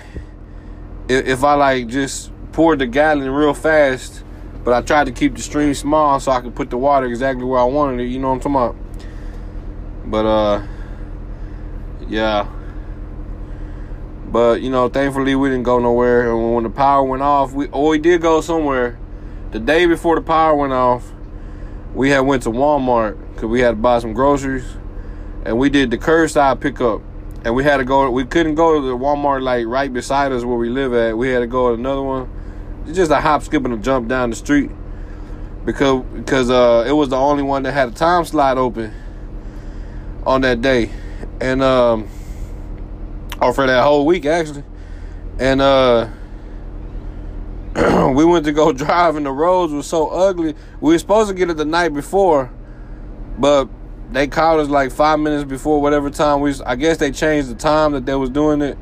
if, 1.10 1.27
if 1.27 1.43
I 1.43 1.55
like 1.55 1.88
just 1.88 2.31
poured 2.51 2.79
the 2.79 2.88
gallon 2.88 3.29
real 3.29 3.53
fast, 3.53 4.24
but 4.63 4.74
I 4.74 4.82
tried 4.82 5.06
to 5.06 5.12
keep 5.12 5.36
the 5.36 5.42
stream 5.42 5.74
small 5.74 6.20
so 6.20 6.32
I 6.32 6.42
could 6.42 6.56
put 6.56 6.70
the 6.70 6.78
water 6.78 7.06
exactly 7.06 7.44
where 7.44 7.60
I 7.60 7.66
wanted 7.66 8.01
it. 8.01 8.08
You 8.08 8.20
know 8.20 8.34
what 8.34 8.46
I'm 8.46 8.51
talking 8.51 8.56
about? 8.56 10.10
But 10.10 10.25
uh, 10.25 10.68
yeah. 12.08 12.50
But 14.32 14.62
you 14.62 14.70
know, 14.70 14.89
thankfully 14.89 15.36
we 15.36 15.50
didn't 15.50 15.63
go 15.63 15.80
nowhere. 15.80 16.30
And 16.30 16.54
when 16.54 16.63
the 16.63 16.70
power 16.70 17.04
went 17.04 17.24
off, 17.24 17.54
we 17.54 17.68
oh 17.72 17.89
we 17.89 17.98
did 17.98 18.22
go 18.22 18.42
somewhere. 18.42 18.98
The 19.51 19.60
day 19.60 19.86
before 19.86 20.16
the 20.16 20.22
power 20.22 20.56
went 20.56 20.74
off, 20.74 21.12
we 21.96 22.10
had 22.10 22.20
went 22.20 22.44
to 22.44 22.50
Walmart 22.50 23.18
because 23.34 23.50
we 23.50 23.62
had 23.62 23.72
to 23.72 23.78
buy 23.78 24.00
some 24.00 24.13
groceries, 24.13 24.66
and 25.46 25.58
we 25.58 25.70
did 25.70 25.89
the 25.89 25.98
curbside 25.98 26.60
pickup 26.60 27.01
and 27.44 27.56
we 27.56 27.63
had 27.63 27.78
to 27.78 27.86
go. 27.86 28.10
We 28.10 28.25
couldn't 28.25 28.56
go 28.56 28.75
to 28.80 28.88
the 28.88 28.98
Walmart 28.98 29.42
like 29.42 29.66
right 29.66 29.92
beside 29.92 30.32
us 30.32 30.44
where 30.44 30.58
we 30.58 30.70
live 30.70 30.94
at. 30.94 31.18
We 31.18 31.30
had 31.30 31.39
to 31.39 31.48
go 31.48 31.70
to 31.70 31.74
another 31.75 32.01
one, 32.01 32.30
just 32.96 33.12
a 33.12 33.19
hop, 33.19 33.43
skip, 33.43 33.63
and 33.65 33.74
a 33.74 33.77
jump 33.77 34.08
down 34.08 34.29
the 34.29 34.36
street 34.36 34.69
because 35.65 36.03
because 36.13 36.50
uh, 36.50 36.86
it 36.88 36.91
was 36.91 37.10
the 37.10 37.17
only 37.17 37.43
one 37.43 37.63
that 37.63 37.72
had 37.72 37.89
a 37.89 37.91
time 37.91 38.25
slot 38.25 38.58
open 38.58 38.93
on 40.25 40.41
that 40.41 40.62
day, 40.62 40.89
and 41.39 41.62
um, 41.62 42.08
or 43.41 43.53
for 43.53 43.67
that 43.67 43.84
whole 43.84 44.05
week 44.05 44.25
actually, 44.25 44.63
and 45.39 45.62
uh. 45.62 46.10
we 48.15 48.25
went 48.25 48.43
to 48.46 48.51
go 48.51 48.74
drive 48.74 49.15
and 49.15 49.25
the 49.25 49.31
roads 49.31 49.72
were 49.72 49.84
so 49.84 50.10
ugly. 50.10 50.55
We 50.81 50.93
were 50.93 51.00
supposed 51.00 51.29
to 51.29 51.36
get 51.36 51.51
it 51.51 51.58
the 51.58 51.65
night 51.65 51.93
before, 51.93 52.51
but 53.38 53.69
they 54.12 54.27
called 54.27 54.60
us 54.60 54.69
like 54.69 54.91
five 54.91 55.19
minutes 55.19 55.43
before 55.48 55.81
whatever 55.81 56.10
time 56.10 56.41
we. 56.41 56.53
I 56.65 56.75
guess 56.75 56.98
they 56.98 57.12
changed 57.12 57.50
the 57.50 57.55
time 57.55 57.91
that 57.91 58.05
they 58.05 58.15
was 58.15 58.31
doing 58.31 58.62
it. 58.62 58.77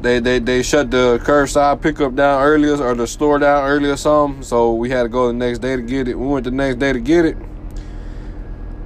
They 0.00 0.18
they 0.18 0.38
they 0.38 0.62
shut 0.62 0.90
the 0.90 1.20
curbside 1.22 1.82
pickup 1.82 2.14
down 2.14 2.42
earlier 2.42 2.82
or 2.82 2.94
the 2.94 3.06
store 3.06 3.38
down 3.38 3.68
earlier 3.68 3.92
or 3.92 3.96
something. 3.96 4.42
So 4.42 4.74
we 4.74 4.90
had 4.90 5.02
to 5.02 5.08
go 5.08 5.26
the 5.26 5.32
next 5.32 5.58
day 5.58 5.76
to 5.76 5.82
get 5.82 6.08
it. 6.08 6.18
We 6.18 6.26
went 6.26 6.44
the 6.44 6.50
next 6.50 6.78
day 6.78 6.92
to 6.92 7.00
get 7.00 7.24
it, 7.24 7.36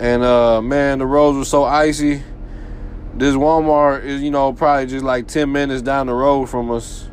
and 0.01 0.23
uh, 0.25 0.61
man, 0.61 0.99
the 0.99 1.07
roads 1.07 1.39
were 1.39 1.45
so 1.45 1.65
icy. 1.65 2.23
This 3.15 3.35
Walmart 3.35 4.05
is 4.05 4.23
you 4.23 4.31
know 4.31 4.53
probably 4.53 4.87
just 4.87 5.05
like 5.05 5.29
ten 5.29 5.53
minutes 5.53 5.83
down 5.83 6.07
the 6.09 6.15
road 6.15 6.47
from 6.47 6.71
us. 6.71 7.09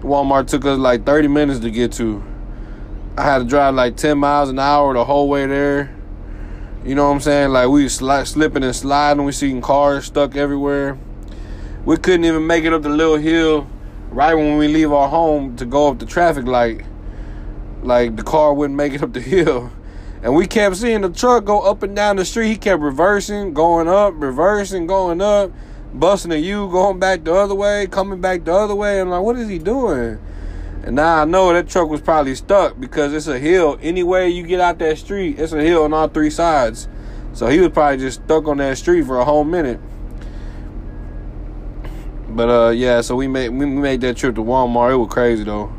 Walmart 0.00 0.46
took 0.46 0.64
us 0.64 0.78
like 0.78 1.04
thirty 1.04 1.28
minutes 1.28 1.60
to 1.60 1.70
get 1.70 1.92
to. 1.92 2.24
I 3.18 3.24
had 3.24 3.38
to 3.38 3.44
drive 3.44 3.74
like 3.74 3.96
ten 3.96 4.18
miles 4.18 4.48
an 4.48 4.58
hour 4.58 4.94
the 4.94 5.04
whole 5.04 5.28
way 5.28 5.46
there 5.46 5.94
you 6.84 6.96
know 6.96 7.06
what 7.06 7.14
I'm 7.14 7.20
saying? 7.20 7.50
Like 7.50 7.68
we 7.68 7.84
sli- 7.86 8.26
slipping 8.26 8.64
and 8.64 8.74
sliding. 8.74 9.24
We 9.24 9.30
seeing 9.30 9.60
cars 9.60 10.06
stuck 10.06 10.34
everywhere. 10.34 10.98
We 11.84 11.96
couldn't 11.96 12.24
even 12.24 12.46
make 12.46 12.62
it 12.62 12.72
up 12.72 12.82
the 12.82 12.88
little 12.88 13.16
hill 13.16 13.68
right 14.10 14.34
when 14.34 14.56
we 14.56 14.68
leave 14.68 14.92
our 14.92 15.08
home 15.08 15.56
to 15.56 15.66
go 15.66 15.88
up 15.88 15.98
the 15.98 16.06
traffic 16.06 16.46
light. 16.46 16.82
Like 17.82 18.14
the 18.14 18.22
car 18.22 18.54
wouldn't 18.54 18.76
make 18.76 18.92
it 18.92 19.02
up 19.02 19.12
the 19.12 19.20
hill. 19.20 19.70
And 20.22 20.36
we 20.36 20.46
kept 20.46 20.76
seeing 20.76 21.00
the 21.00 21.10
truck 21.10 21.44
go 21.44 21.62
up 21.62 21.82
and 21.82 21.96
down 21.96 22.14
the 22.14 22.24
street. 22.24 22.46
He 22.46 22.56
kept 22.56 22.80
reversing, 22.80 23.54
going 23.54 23.88
up, 23.88 24.14
reversing, 24.16 24.86
going 24.86 25.20
up, 25.20 25.50
busting 25.92 26.30
a 26.30 26.36
U, 26.36 26.70
going 26.70 27.00
back 27.00 27.24
the 27.24 27.34
other 27.34 27.56
way, 27.56 27.88
coming 27.88 28.20
back 28.20 28.44
the 28.44 28.54
other 28.54 28.76
way. 28.76 29.00
I'm 29.00 29.10
like, 29.10 29.24
what 29.24 29.34
is 29.34 29.48
he 29.48 29.58
doing? 29.58 30.20
And 30.84 30.94
now 30.94 31.22
I 31.22 31.24
know 31.24 31.52
that 31.52 31.68
truck 31.68 31.88
was 31.88 32.00
probably 32.00 32.36
stuck 32.36 32.78
because 32.78 33.12
it's 33.12 33.26
a 33.26 33.36
hill. 33.36 33.80
Anywhere 33.82 34.28
you 34.28 34.46
get 34.46 34.60
out 34.60 34.78
that 34.78 34.98
street, 34.98 35.40
it's 35.40 35.52
a 35.52 35.60
hill 35.60 35.82
on 35.82 35.92
all 35.92 36.06
three 36.06 36.30
sides. 36.30 36.86
So 37.32 37.48
he 37.48 37.58
was 37.58 37.70
probably 37.70 37.96
just 37.98 38.22
stuck 38.22 38.46
on 38.46 38.58
that 38.58 38.78
street 38.78 39.04
for 39.04 39.18
a 39.18 39.24
whole 39.24 39.42
minute. 39.42 39.80
But 42.34 42.48
uh 42.48 42.70
yeah, 42.70 43.00
so 43.02 43.14
we 43.14 43.28
made 43.28 43.50
we 43.50 43.66
made 43.66 44.00
that 44.02 44.16
trip 44.16 44.34
to 44.36 44.42
Walmart. 44.42 44.92
It 44.92 44.96
was 44.96 45.12
crazy 45.12 45.44
though. 45.44 45.72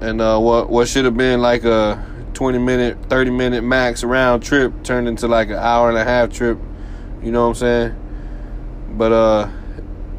and 0.00 0.20
uh 0.20 0.38
what 0.38 0.68
what 0.68 0.88
should 0.88 1.04
have 1.04 1.16
been 1.16 1.40
like 1.40 1.64
a 1.64 2.04
20 2.34 2.58
minute, 2.58 2.98
30 3.08 3.30
minute 3.30 3.62
max 3.62 4.02
round 4.04 4.42
trip 4.42 4.82
turned 4.82 5.08
into 5.08 5.28
like 5.28 5.48
an 5.48 5.54
hour 5.54 5.88
and 5.88 5.96
a 5.96 6.04
half 6.04 6.32
trip. 6.32 6.58
You 7.22 7.30
know 7.30 7.42
what 7.42 7.48
I'm 7.48 7.54
saying? 7.54 7.96
But 8.96 9.12
uh 9.12 9.48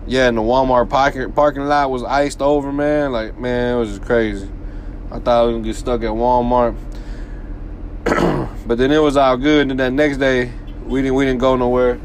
yeah, 0.07 0.29
and 0.29 0.37
the 0.37 0.41
Walmart 0.41 0.89
parking 0.89 1.31
parking 1.33 1.63
lot 1.63 1.91
was 1.91 2.01
iced 2.03 2.41
over, 2.41 2.71
man. 2.71 3.11
Like, 3.11 3.37
man, 3.37 3.75
it 3.75 3.79
was 3.79 3.89
just 3.89 4.03
crazy. 4.03 4.49
I 5.11 5.19
thought 5.19 5.41
I 5.41 5.41
was 5.43 5.53
gonna 5.53 5.65
get 5.65 5.75
stuck 5.75 6.01
at 6.01 6.11
Walmart, 6.11 6.77
but 8.65 8.77
then 8.77 8.91
it 8.91 8.99
was 8.99 9.17
all 9.17 9.35
good. 9.35 9.61
And 9.61 9.71
then 9.71 9.77
that 9.77 9.91
next 9.91 10.17
day, 10.17 10.53
we 10.85 11.01
didn't 11.01 11.15
we 11.15 11.25
didn't 11.25 11.41
go 11.41 11.57
nowhere. 11.57 11.99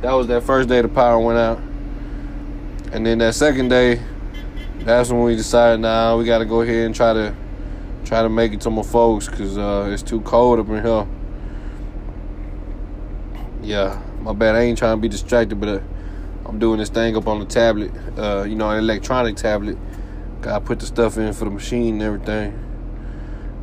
That 0.00 0.12
was 0.12 0.26
that 0.28 0.42
first 0.42 0.68
day 0.68 0.80
the 0.80 0.88
power 0.88 1.18
went 1.18 1.38
out, 1.38 1.58
and 2.92 3.04
then 3.04 3.18
that 3.18 3.34
second 3.34 3.68
day, 3.68 4.02
that's 4.78 5.10
when 5.10 5.22
we 5.22 5.36
decided 5.36 5.80
now 5.80 6.12
nah, 6.12 6.18
we 6.18 6.24
got 6.24 6.38
to 6.38 6.46
go 6.46 6.62
ahead 6.62 6.86
and 6.86 6.94
try 6.94 7.12
to 7.12 7.34
try 8.04 8.22
to 8.22 8.28
make 8.28 8.52
it 8.52 8.60
to 8.62 8.70
my 8.70 8.82
folks 8.82 9.28
because 9.28 9.58
uh, 9.58 9.90
it's 9.92 10.02
too 10.02 10.20
cold 10.22 10.58
up 10.58 10.68
in 10.68 10.82
here. 10.82 11.06
Yeah, 13.62 14.02
my 14.20 14.32
bad. 14.32 14.54
I 14.56 14.60
ain't 14.60 14.78
trying 14.78 14.96
to 14.96 15.00
be 15.00 15.08
distracted, 15.08 15.60
but. 15.60 15.68
Uh, 15.68 15.80
I'm 16.50 16.58
doing 16.58 16.80
this 16.80 16.88
thing 16.88 17.16
up 17.16 17.28
on 17.28 17.38
the 17.38 17.44
tablet, 17.44 17.92
uh, 18.18 18.42
you 18.42 18.56
know, 18.56 18.70
an 18.70 18.78
electronic 18.78 19.36
tablet. 19.36 19.78
Gotta 20.40 20.60
put 20.60 20.80
the 20.80 20.86
stuff 20.86 21.16
in 21.16 21.32
for 21.32 21.44
the 21.44 21.50
machine 21.52 21.94
and 21.94 22.02
everything. 22.02 22.52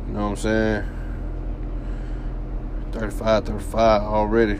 You 0.06 0.14
know 0.14 0.30
what 0.30 0.30
I'm 0.30 0.36
saying? 0.36 0.84
35, 2.92 3.44
35 3.44 4.02
already. 4.02 4.58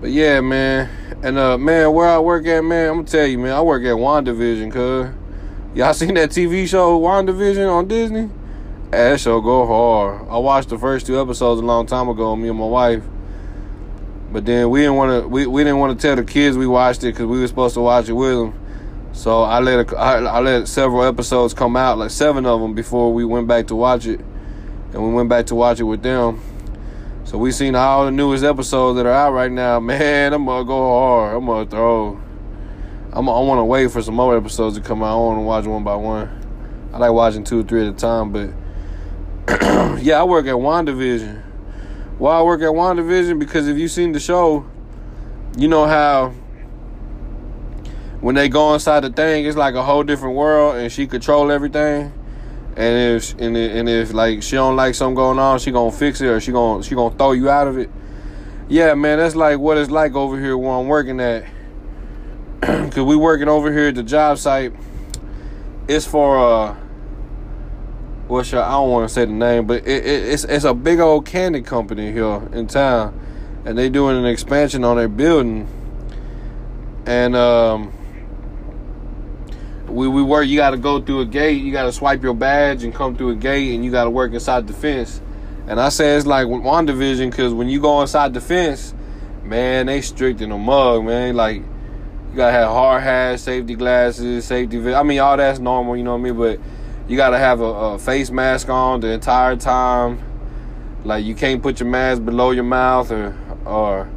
But 0.00 0.10
yeah, 0.10 0.40
man. 0.40 0.90
And 1.22 1.38
uh 1.38 1.56
man, 1.56 1.92
where 1.92 2.08
I 2.08 2.18
work 2.18 2.46
at, 2.46 2.62
man, 2.62 2.90
I'm 2.90 2.96
gonna 2.96 3.08
tell 3.08 3.26
you, 3.26 3.38
man, 3.38 3.52
I 3.52 3.62
work 3.62 3.82
at 3.82 3.94
WandaVision, 3.94 4.72
cuz. 4.72 5.14
Y'all 5.74 5.92
seen 5.94 6.14
that 6.14 6.30
TV 6.30 6.66
show 6.68 6.98
WandaVision 7.00 7.70
on 7.70 7.88
Disney? 7.88 8.30
That 8.90 9.20
show 9.20 9.40
go 9.40 9.66
hard. 9.66 10.28
I 10.30 10.38
watched 10.38 10.68
the 10.68 10.78
first 10.78 11.06
two 11.06 11.20
episodes 11.20 11.60
a 11.60 11.64
long 11.64 11.86
time 11.86 12.08
ago, 12.08 12.36
me 12.36 12.48
and 12.48 12.58
my 12.58 12.66
wife. 12.66 13.02
But 14.32 14.44
then 14.44 14.70
we 14.70 14.80
didn't 14.80 14.96
want 14.96 15.22
to 15.22 15.28
we, 15.28 15.46
we 15.46 15.64
didn't 15.64 15.78
want 15.78 15.98
to 15.98 16.06
tell 16.06 16.16
the 16.16 16.24
kids 16.24 16.56
we 16.56 16.66
watched 16.66 17.02
it 17.04 17.12
because 17.12 17.26
we 17.26 17.40
were 17.40 17.46
supposed 17.46 17.74
to 17.74 17.80
watch 17.80 18.08
it 18.08 18.12
with 18.12 18.36
them. 18.36 18.54
So 19.12 19.42
I 19.42 19.60
let 19.60 19.90
a, 19.92 19.96
I, 19.96 20.18
I 20.18 20.40
let 20.40 20.68
several 20.68 21.02
episodes 21.02 21.54
come 21.54 21.74
out, 21.74 21.96
like 21.96 22.10
seven 22.10 22.44
of 22.44 22.60
them, 22.60 22.74
before 22.74 23.14
we 23.14 23.24
went 23.24 23.48
back 23.48 23.68
to 23.68 23.74
watch 23.74 24.06
it, 24.06 24.20
and 24.92 25.02
we 25.02 25.12
went 25.12 25.30
back 25.30 25.46
to 25.46 25.54
watch 25.54 25.80
it 25.80 25.84
with 25.84 26.02
them. 26.02 26.40
So 27.26 27.36
we 27.36 27.52
seen 27.52 27.74
all 27.74 28.06
the 28.06 28.10
newest 28.10 28.42
episodes 28.42 28.96
that 28.96 29.04
are 29.04 29.12
out 29.12 29.32
right 29.32 29.52
now. 29.52 29.78
Man, 29.80 30.32
I'm 30.32 30.46
gonna 30.46 30.64
go 30.64 30.98
hard. 30.98 31.36
I'm 31.36 31.44
gonna 31.46 31.68
throw. 31.68 32.20
I'm 33.12 33.28
I 33.28 33.40
want 33.40 33.58
to 33.58 33.64
wait 33.64 33.90
for 33.90 34.00
some 34.00 34.14
more 34.14 34.34
episodes 34.36 34.78
to 34.78 34.82
come 34.82 35.02
out. 35.02 35.12
I 35.12 35.20
want 35.20 35.38
to 35.38 35.42
watch 35.42 35.66
one 35.66 35.84
by 35.84 35.96
one. 35.96 36.90
I 36.94 36.98
like 36.98 37.12
watching 37.12 37.44
two 37.44 37.60
or 37.60 37.62
three 37.62 37.86
at 37.86 37.92
a 37.92 37.96
time, 37.96 38.32
but 38.32 38.50
yeah, 40.02 40.20
I 40.20 40.24
work 40.24 40.46
at 40.46 40.54
WandaVision 40.54 41.42
why 42.18 42.38
I 42.38 42.42
work 42.42 42.62
at 42.62 42.68
WandaVision 42.68 43.38
because 43.38 43.68
if 43.68 43.76
you've 43.76 43.90
seen 43.90 44.12
the 44.12 44.20
show, 44.20 44.64
you 45.56 45.68
know 45.68 45.84
how 45.84 46.30
when 48.20 48.34
they 48.34 48.48
go 48.48 48.72
inside 48.72 49.00
the 49.00 49.10
thing, 49.10 49.44
it's 49.44 49.56
like 49.56 49.74
a 49.74 49.82
whole 49.82 50.02
different 50.02 50.34
world, 50.34 50.76
and 50.76 50.90
she 50.90 51.06
control 51.06 51.52
everything. 51.52 52.12
And 52.76 53.16
if 53.16 53.32
and 53.38 53.56
if, 53.56 53.72
and 53.72 53.88
if 53.88 54.12
like 54.12 54.42
she 54.42 54.56
don't 54.56 54.76
like 54.76 54.94
something 54.94 55.14
going 55.14 55.38
on, 55.38 55.58
she 55.58 55.70
gonna 55.70 55.90
fix 55.90 56.20
it 56.20 56.26
or 56.26 56.40
she 56.40 56.52
gonna 56.52 56.82
she 56.82 56.94
gonna 56.94 57.16
throw 57.16 57.32
you 57.32 57.48
out 57.48 57.68
of 57.68 57.78
it. 57.78 57.90
Yeah, 58.68 58.94
man, 58.94 59.18
that's 59.18 59.34
like 59.34 59.58
what 59.58 59.78
it's 59.78 59.90
like 59.90 60.14
over 60.14 60.38
here 60.38 60.58
where 60.58 60.72
I'm 60.72 60.86
working 60.86 61.20
at. 61.20 61.46
Cause 62.60 62.98
we 62.98 63.16
working 63.16 63.48
over 63.48 63.72
here 63.72 63.88
at 63.88 63.94
the 63.94 64.02
job 64.02 64.38
site. 64.38 64.74
It's 65.88 66.06
for 66.06 66.38
uh 66.38 66.76
what's 68.28 68.52
your, 68.52 68.62
I 68.62 68.72
don't 68.72 68.90
want 68.90 69.08
to 69.08 69.14
say 69.14 69.24
the 69.24 69.32
name, 69.32 69.66
but 69.66 69.86
it, 69.86 70.04
it, 70.04 70.24
it's 70.24 70.44
it's 70.44 70.64
a 70.64 70.74
big 70.74 71.00
old 71.00 71.26
candy 71.26 71.62
company 71.62 72.12
here 72.12 72.48
in 72.52 72.66
town, 72.66 73.18
and 73.64 73.78
they 73.78 73.88
doing 73.88 74.16
an 74.16 74.26
expansion 74.26 74.84
on 74.84 74.96
their 74.96 75.08
building, 75.08 75.68
and 77.06 77.36
um, 77.36 77.92
we 79.96 80.06
we 80.08 80.22
work. 80.22 80.46
You 80.46 80.56
got 80.56 80.70
to 80.70 80.76
go 80.76 81.00
through 81.00 81.20
a 81.20 81.26
gate. 81.26 81.62
You 81.62 81.72
got 81.72 81.84
to 81.84 81.92
swipe 81.92 82.22
your 82.22 82.34
badge 82.34 82.84
and 82.84 82.94
come 82.94 83.16
through 83.16 83.30
a 83.30 83.34
gate, 83.34 83.74
and 83.74 83.84
you 83.84 83.90
got 83.90 84.04
to 84.04 84.10
work 84.10 84.32
inside 84.32 84.66
the 84.66 84.74
fence. 84.74 85.20
And 85.66 85.80
I 85.80 85.88
say 85.88 86.16
it's 86.16 86.26
like 86.26 86.46
WandaVision 86.46 87.30
because 87.30 87.52
when 87.52 87.68
you 87.68 87.80
go 87.80 88.00
inside 88.02 88.34
the 88.34 88.40
fence, 88.40 88.94
man, 89.42 89.86
they 89.86 90.00
strict 90.00 90.40
in 90.40 90.50
the 90.50 90.58
mug, 90.58 91.04
man. 91.04 91.34
Like 91.34 91.56
you 91.56 92.36
gotta 92.36 92.52
have 92.52 92.68
hard 92.68 93.02
hats, 93.02 93.42
safety 93.42 93.74
glasses, 93.74 94.44
safety. 94.44 94.94
I 94.94 95.02
mean, 95.02 95.18
all 95.18 95.36
that's 95.36 95.58
normal, 95.58 95.96
you 95.96 96.04
know 96.04 96.12
what 96.12 96.20
I 96.20 96.22
mean, 96.22 96.36
but 96.36 96.60
you 97.08 97.16
got 97.16 97.30
to 97.30 97.38
have 97.38 97.60
a, 97.60 97.64
a, 97.64 97.98
face 97.98 98.30
mask 98.30 98.68
on 98.68 99.00
the 99.00 99.08
entire 99.08 99.56
time. 99.56 100.22
Like 101.04 101.24
you 101.24 101.34
can't 101.34 101.62
put 101.62 101.80
your 101.80 101.88
mask 101.88 102.24
below 102.24 102.50
your 102.50 102.64
mouth, 102.64 103.10
or 103.10 103.36
or 103.64 104.10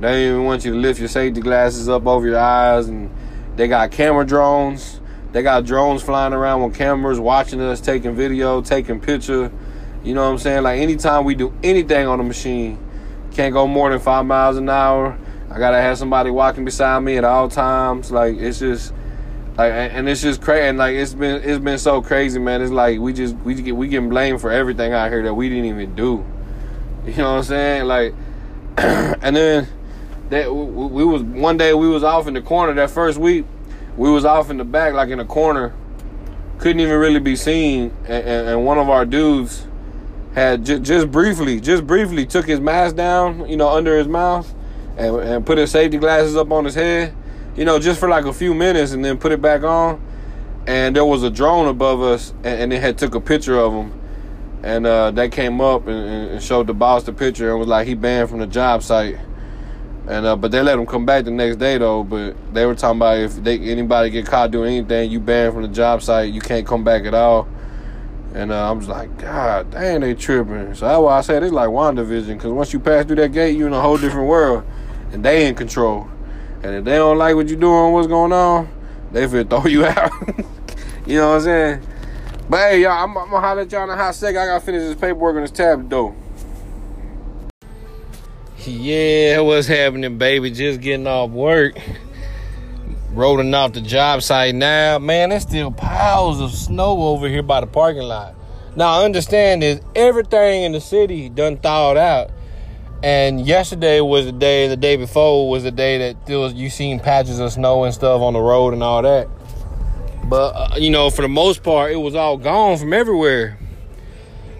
they 0.00 0.28
even 0.28 0.44
want 0.44 0.64
you 0.64 0.72
to 0.72 0.78
lift 0.78 1.00
your 1.00 1.08
safety 1.08 1.40
glasses 1.40 1.88
up 1.88 2.06
over 2.06 2.26
your 2.26 2.38
eyes. 2.38 2.88
And 2.88 3.10
they 3.56 3.66
got 3.66 3.90
camera 3.90 4.24
drones. 4.24 4.97
They 5.32 5.42
got 5.42 5.64
drones 5.64 6.02
flying 6.02 6.32
around 6.32 6.62
with 6.62 6.74
cameras, 6.74 7.20
watching 7.20 7.60
us, 7.60 7.80
taking 7.80 8.14
video, 8.14 8.62
taking 8.62 9.00
picture. 9.00 9.52
You 10.02 10.14
know 10.14 10.24
what 10.24 10.30
I'm 10.30 10.38
saying? 10.38 10.62
Like 10.62 10.80
anytime 10.80 11.24
we 11.24 11.34
do 11.34 11.52
anything 11.62 12.06
on 12.06 12.18
the 12.18 12.24
machine, 12.24 12.78
can't 13.32 13.52
go 13.52 13.66
more 13.66 13.90
than 13.90 14.00
five 14.00 14.24
miles 14.24 14.56
an 14.56 14.68
hour. 14.68 15.18
I 15.50 15.58
gotta 15.58 15.80
have 15.80 15.98
somebody 15.98 16.30
walking 16.30 16.64
beside 16.64 17.00
me 17.00 17.16
at 17.16 17.24
all 17.24 17.48
times. 17.48 18.10
Like 18.10 18.36
it's 18.36 18.58
just 18.58 18.92
like, 19.58 19.72
and 19.72 20.08
it's 20.08 20.22
just 20.22 20.40
crazy. 20.40 20.68
And 20.68 20.78
like, 20.78 20.94
it's 20.94 21.14
been 21.14 21.42
it's 21.42 21.62
been 21.62 21.78
so 21.78 22.00
crazy, 22.00 22.38
man. 22.38 22.62
It's 22.62 22.70
like 22.70 23.00
we 23.00 23.12
just 23.12 23.34
we 23.38 23.54
get 23.54 23.74
we 23.76 23.88
getting 23.88 24.08
blamed 24.08 24.40
for 24.40 24.52
everything 24.52 24.92
out 24.92 25.10
here 25.10 25.24
that 25.24 25.34
we 25.34 25.48
didn't 25.48 25.64
even 25.64 25.94
do. 25.94 26.24
You 27.04 27.16
know 27.16 27.32
what 27.32 27.38
I'm 27.38 27.42
saying? 27.42 27.84
Like, 27.86 28.14
and 28.76 29.34
then 29.34 29.68
that 30.30 30.54
we, 30.54 30.86
we 30.86 31.04
was 31.04 31.22
one 31.22 31.56
day 31.56 31.74
we 31.74 31.88
was 31.88 32.04
off 32.04 32.28
in 32.28 32.34
the 32.34 32.40
corner 32.40 32.72
that 32.74 32.90
first 32.90 33.18
week. 33.18 33.46
We 33.98 34.10
was 34.10 34.24
off 34.24 34.48
in 34.48 34.56
the 34.56 34.64
back, 34.64 34.94
like 34.94 35.10
in 35.10 35.20
a 35.20 35.26
corner, 35.26 35.74
couldn't 36.58 36.80
even 36.80 36.98
really 36.98 37.20
be 37.20 37.36
seen. 37.36 37.94
And, 38.04 38.24
and, 38.24 38.48
and 38.48 38.64
one 38.64 38.78
of 38.78 38.88
our 38.88 39.04
dudes 39.04 39.66
had 40.34 40.64
j- 40.64 40.78
just 40.78 41.10
briefly, 41.10 41.60
just 41.60 41.86
briefly 41.86 42.24
took 42.24 42.46
his 42.46 42.60
mask 42.60 42.96
down, 42.96 43.46
you 43.48 43.56
know, 43.58 43.68
under 43.68 43.98
his 43.98 44.08
mouth, 44.08 44.50
and, 44.96 45.16
and 45.16 45.44
put 45.44 45.58
his 45.58 45.70
safety 45.70 45.98
glasses 45.98 46.36
up 46.36 46.50
on 46.50 46.64
his 46.64 46.74
head 46.74 47.14
you 47.58 47.64
know, 47.64 47.80
just 47.80 47.98
for 47.98 48.08
like 48.08 48.24
a 48.24 48.32
few 48.32 48.54
minutes 48.54 48.92
and 48.92 49.04
then 49.04 49.18
put 49.18 49.32
it 49.32 49.42
back 49.42 49.64
on. 49.64 50.00
And 50.68 50.94
there 50.94 51.04
was 51.04 51.24
a 51.24 51.30
drone 51.30 51.66
above 51.66 52.00
us, 52.00 52.30
and, 52.44 52.62
and 52.62 52.72
it 52.72 52.80
had 52.80 52.96
took 52.96 53.16
a 53.16 53.20
picture 53.20 53.58
of 53.58 53.72
him. 53.72 54.00
And 54.62 54.86
uh, 54.86 55.10
they 55.10 55.28
came 55.28 55.60
up 55.60 55.88
and, 55.88 56.30
and, 56.30 56.42
showed 56.42 56.66
the 56.66 56.74
boss 56.74 57.04
the 57.04 57.12
picture 57.12 57.50
and 57.50 57.58
was 57.58 57.68
like, 57.68 57.86
he 57.86 57.94
banned 57.94 58.28
from 58.28 58.38
the 58.38 58.46
job 58.46 58.82
site. 58.82 59.18
And 60.08 60.24
uh, 60.24 60.36
but 60.36 60.50
they 60.50 60.62
let 60.62 60.78
him 60.78 60.86
come 60.86 61.04
back 61.04 61.26
the 61.26 61.30
next 61.30 61.56
day 61.56 61.76
though. 61.76 62.02
But 62.02 62.34
they 62.54 62.64
were 62.64 62.74
talking 62.74 62.98
about 62.98 63.18
if 63.18 63.36
they 63.36 63.58
anybody 63.58 64.08
get 64.08 64.24
caught 64.26 64.50
doing 64.50 64.78
anything, 64.78 65.10
you 65.10 65.20
banned 65.20 65.52
from 65.52 65.62
the 65.62 65.68
job 65.68 66.02
site, 66.02 66.32
you 66.32 66.40
can't 66.40 66.66
come 66.66 66.82
back 66.82 67.04
at 67.04 67.12
all. 67.12 67.46
And 68.34 68.50
uh, 68.50 68.68
I 68.68 68.72
was 68.72 68.88
like, 68.88 69.16
God 69.18 69.70
dang, 69.70 70.00
they 70.00 70.14
tripping. 70.14 70.74
So 70.74 70.86
that's 70.86 71.00
why 71.00 71.18
I 71.18 71.20
said 71.20 71.42
it's 71.42 71.52
like 71.52 71.68
WandaVision, 71.68 72.28
because 72.28 72.52
once 72.52 72.72
you 72.72 72.80
pass 72.80 73.04
through 73.04 73.16
that 73.16 73.32
gate, 73.32 73.56
you're 73.56 73.68
in 73.68 73.74
a 73.74 73.80
whole 73.80 73.98
different 73.98 74.28
world, 74.28 74.64
and 75.12 75.22
they 75.22 75.46
in 75.46 75.54
control. 75.54 76.08
And 76.62 76.74
if 76.74 76.84
they 76.84 76.96
don't 76.96 77.18
like 77.18 77.34
what 77.34 77.48
you're 77.48 77.60
doing, 77.60 77.92
what's 77.92 78.08
going 78.08 78.32
on, 78.32 78.68
they 79.12 79.28
feel 79.28 79.44
throw 79.44 79.66
you 79.66 79.84
out. 79.86 80.10
you 81.06 81.16
know 81.16 81.30
what 81.30 81.36
I'm 81.36 81.40
saying? 81.42 81.82
But 82.48 82.56
hey, 82.70 82.82
y'all, 82.82 82.92
I'm, 82.92 83.16
I'm 83.16 83.28
gonna 83.28 83.40
holler 83.40 83.60
at 83.62 83.72
y'all 83.72 83.84
in 83.84 83.90
a 83.90 83.96
hot 83.96 84.14
second. 84.14 84.40
I 84.40 84.46
gotta 84.46 84.64
finish 84.64 84.80
this 84.80 84.94
paperwork 84.94 85.36
on 85.36 85.42
this 85.42 85.50
tab 85.50 85.90
though. 85.90 86.14
Yeah, 88.68 89.40
what's 89.40 89.66
happening, 89.66 90.18
baby? 90.18 90.50
Just 90.50 90.82
getting 90.82 91.06
off 91.06 91.30
work 91.30 91.78
rolling 93.12 93.52
off 93.54 93.72
the 93.72 93.80
job 93.80 94.22
site 94.22 94.54
now. 94.54 94.98
Man, 94.98 95.30
there's 95.30 95.42
still 95.42 95.70
piles 95.70 96.40
of 96.40 96.50
snow 96.52 97.02
over 97.08 97.28
here 97.28 97.42
by 97.42 97.60
the 97.60 97.66
parking 97.66 98.02
lot. 98.02 98.34
Now, 98.76 99.00
I 99.00 99.04
understand 99.06 99.64
is 99.64 99.80
everything 99.96 100.64
in 100.64 100.72
the 100.72 100.80
city 100.82 101.30
done 101.30 101.56
thawed 101.56 101.96
out. 101.96 102.30
And 103.02 103.46
yesterday 103.46 104.00
was 104.02 104.26
the 104.26 104.32
day, 104.32 104.68
the 104.68 104.76
day 104.76 104.96
before 104.96 105.48
was 105.48 105.62
the 105.62 105.70
day 105.70 105.98
that 105.98 106.26
there 106.26 106.38
was, 106.38 106.52
you 106.52 106.68
seen 106.68 107.00
patches 107.00 107.40
of 107.40 107.50
snow 107.50 107.84
and 107.84 107.94
stuff 107.94 108.20
on 108.20 108.34
the 108.34 108.40
road 108.40 108.74
and 108.74 108.82
all 108.82 109.00
that. 109.00 109.28
But, 110.24 110.52
uh, 110.54 110.76
you 110.76 110.90
know, 110.90 111.08
for 111.08 111.22
the 111.22 111.28
most 111.28 111.62
part, 111.62 111.92
it 111.92 111.96
was 111.96 112.14
all 112.14 112.36
gone 112.36 112.76
from 112.76 112.92
everywhere. 112.92 113.58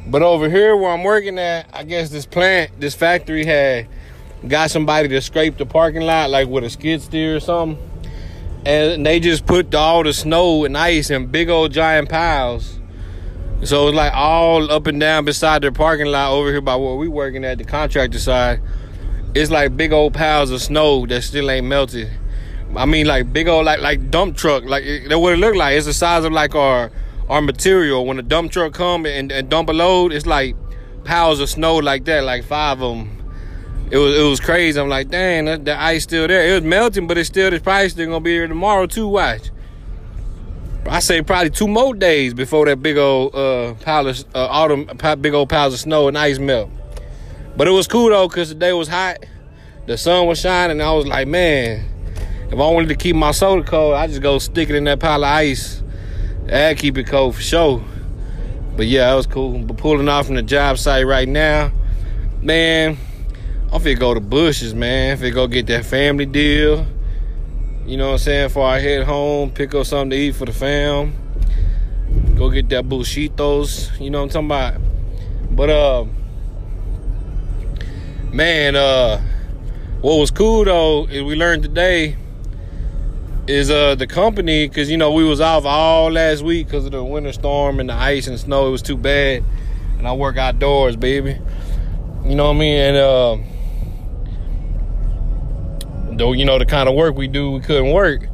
But 0.07 0.23
over 0.23 0.49
here 0.49 0.75
where 0.75 0.91
I'm 0.91 1.05
working 1.05 1.39
at, 1.39 1.69
I 1.73 1.85
guess 1.85 2.09
this 2.09 2.25
plant, 2.25 2.81
this 2.81 2.95
factory 2.95 3.45
had 3.45 3.87
got 4.47 4.71
somebody 4.71 5.09
to 5.09 5.21
scrape 5.21 5.57
the 5.59 5.67
parking 5.67 6.03
lot 6.03 6.31
like 6.31 6.49
with 6.49 6.63
a 6.65 6.71
skid 6.71 7.03
steer 7.03 7.37
or 7.37 7.41
something 7.41 7.89
and 8.65 9.07
they 9.07 9.21
just 9.21 9.47
put 9.47 9.75
all 9.75 10.03
the 10.03 10.13
snow 10.13 10.65
and 10.65 10.77
ice 10.77 11.11
in 11.11 11.27
big 11.27 11.49
old 11.49 11.73
giant 11.73 12.09
piles. 12.09 12.79
So 13.65 13.89
it's 13.89 13.97
like 13.97 14.13
all 14.13 14.71
up 14.71 14.87
and 14.87 15.01
down 15.01 15.25
beside 15.25 15.63
their 15.63 15.73
parking 15.73 16.07
lot 16.07 16.33
over 16.33 16.51
here 16.51 16.61
by 16.61 16.77
where 16.77 16.95
we 16.95 17.09
working 17.09 17.45
at 17.45 17.59
the 17.59 17.65
contractor 17.65 18.19
side. 18.19 18.61
It's 19.35 19.51
like 19.51 19.77
big 19.77 19.93
old 19.93 20.15
piles 20.15 20.51
of 20.51 20.61
snow 20.61 21.07
that 21.07 21.23
still 21.23 21.51
ain't 21.51 21.67
melted. 21.67 22.11
I 22.77 22.85
mean, 22.85 23.07
like 23.07 23.33
big 23.33 23.49
old 23.49 23.65
like 23.65 23.81
like 23.81 24.11
dump 24.11 24.37
truck. 24.37 24.65
Like 24.65 24.85
that 25.09 25.19
what 25.19 25.33
it 25.33 25.39
look 25.39 25.55
like. 25.55 25.77
It's 25.77 25.87
the 25.87 25.95
size 25.95 26.25
of 26.25 26.33
like 26.33 26.55
our 26.55 26.91
our 27.29 27.41
material. 27.41 28.05
When 28.07 28.19
a 28.19 28.23
dump 28.23 28.53
truck 28.53 28.75
come 28.75 29.07
and, 29.07 29.33
and 29.33 29.49
dump 29.49 29.69
a 29.69 29.73
load, 29.73 30.13
it's 30.13 30.27
like 30.27 30.57
piles 31.05 31.41
of 31.41 31.49
snow 31.49 31.77
like 31.77 32.05
that, 32.05 32.25
like 32.25 32.45
five 32.45 32.83
of 32.83 32.97
them 32.97 33.18
it 33.91 33.97
was 33.97 34.19
it 34.19 34.23
was 34.23 34.41
crazy. 34.41 34.79
I'm 34.79 34.89
like, 34.89 35.09
dang, 35.09 35.47
the, 35.47 35.57
the 35.57 35.81
ice 35.81 36.03
still 36.03 36.29
there. 36.29 36.49
It 36.51 36.55
was 36.55 36.65
melting, 36.65 37.07
but 37.07 37.17
it's 37.17 37.29
still 37.29 37.53
it's 37.53 37.63
probably 37.63 37.89
still 37.89 38.07
gonna 38.07 38.21
be 38.21 38.33
here 38.33 38.47
tomorrow 38.47 38.87
too. 38.87 39.09
Watch. 39.09 39.51
I 40.87 41.01
say 41.01 41.23
probably 41.23 41.51
two 41.51 41.69
more 41.69 41.95
days 41.95 42.35
before 42.35 42.67
that 42.67 42.83
big 42.83 42.97
old 42.97 43.35
uh, 43.35 43.75
pile 43.75 44.07
of 44.07 44.25
uh, 44.35 44.47
autumn, 44.47 44.91
big 45.21 45.35
old 45.35 45.49
piles 45.49 45.75
of 45.75 45.81
snow 45.81 46.09
and 46.09 46.17
ice 46.17 46.39
melt. 46.39 46.71
But 47.57 47.69
it 47.69 47.73
was 47.73 47.87
cool 47.87 48.11
though, 48.11 48.29
cause 48.29 48.51
the 48.51 48.55
day 48.55 48.73
was 48.73 48.89
hot, 48.89 49.25
the 49.87 49.97
sun 49.97 50.27
was 50.27 50.41
shining. 50.41 50.81
I 50.81 50.93
was 50.93 51.07
like, 51.07 51.27
man, 51.27 51.85
if 52.47 52.55
I 52.55 52.57
wanted 52.57 52.89
to 52.89 52.95
keep 52.95 53.17
my 53.17 53.33
soda 53.33 53.63
cold, 53.63 53.95
I 53.95 54.07
just 54.07 54.23
go 54.23 54.39
stick 54.39 54.71
it 54.71 54.77
in 54.77 54.85
that 54.85 55.01
pile 55.01 55.25
of 55.25 55.31
ice. 55.31 55.83
That 56.47 56.79
keep 56.79 56.97
it 56.97 57.07
cold 57.07 57.37
for 57.37 57.43
sure. 57.43 57.85
But 58.77 58.87
yeah, 58.87 59.11
that 59.11 59.15
was 59.15 59.27
cool. 59.27 59.59
But 59.59 59.77
pulling 59.77 60.09
off 60.09 60.27
from 60.27 60.37
the 60.37 60.43
job 60.43 60.79
site 60.79 61.07
right 61.07 61.29
now, 61.29 61.73
man 62.41 62.97
I'm 63.71 63.83
finna 63.83 63.99
go 63.99 64.15
to 64.15 64.21
Bush's, 64.21 64.75
man. 64.75 65.19
Finna 65.19 65.35
go 65.35 65.47
get 65.47 65.67
that 65.67 65.85
family 65.85 66.25
deal. 66.25 66.87
You 67.85 67.99
know 67.99 68.07
what 68.07 68.13
I'm 68.13 68.19
saying? 68.19 68.49
Before 68.49 68.67
I 68.67 68.79
head 68.79 69.05
home, 69.05 69.51
pick 69.51 69.75
up 69.75 69.85
something 69.85 70.11
to 70.11 70.17
eat 70.17 70.37
for 70.37 70.47
the 70.47 70.55
fam. 70.55 71.13
Go 72.35 72.49
get 72.49 72.71
that 72.71 72.87
bullshitos. 72.87 74.01
You 74.01 74.09
know 74.09 74.25
what 74.25 74.35
I'm 74.35 74.49
talking 74.49 74.79
about? 74.79 75.55
But 75.55 75.69
uh 75.69 76.05
man, 78.33 78.75
uh 78.75 79.21
what 80.01 80.15
was 80.15 80.31
cool 80.31 80.65
though 80.65 81.07
is 81.07 81.23
we 81.23 81.35
learned 81.35 81.63
today 81.63 82.17
is 83.47 83.71
uh 83.71 83.97
the 83.97 84.07
company 84.07 84.67
because 84.67 84.91
you 84.91 84.97
know 84.97 85.13
we 85.13 85.25
was 85.25 85.43
off 85.43 85.67
all 85.67 86.11
last 86.11 86.41
week 86.43 86.69
because 86.69 86.87
of 86.87 86.93
the 86.93 87.05
winter 87.05 87.33
storm 87.33 87.81
and 87.81 87.91
the 87.91 87.95
ice 87.95 88.29
and 88.29 88.39
snow 88.39 88.69
it 88.69 88.71
was 88.71 88.83
too 88.83 88.97
bad 88.97 89.43
and 89.97 90.07
i 90.07 90.13
work 90.13 90.37
outdoors 90.37 90.97
baby 90.97 91.39
you 92.25 92.35
know 92.35 92.45
what 92.45 92.57
i 92.57 92.59
mean 92.59 92.79
and 92.79 92.97
uh 92.99 93.37
though 96.19 96.33
you 96.33 96.45
know 96.45 96.59
the 96.59 96.67
kind 96.67 96.89
of 96.89 96.95
work 96.95 97.15
we 97.15 97.29
do, 97.29 97.53
we 97.53 97.61
couldn't 97.61 97.93
work. 97.93 98.29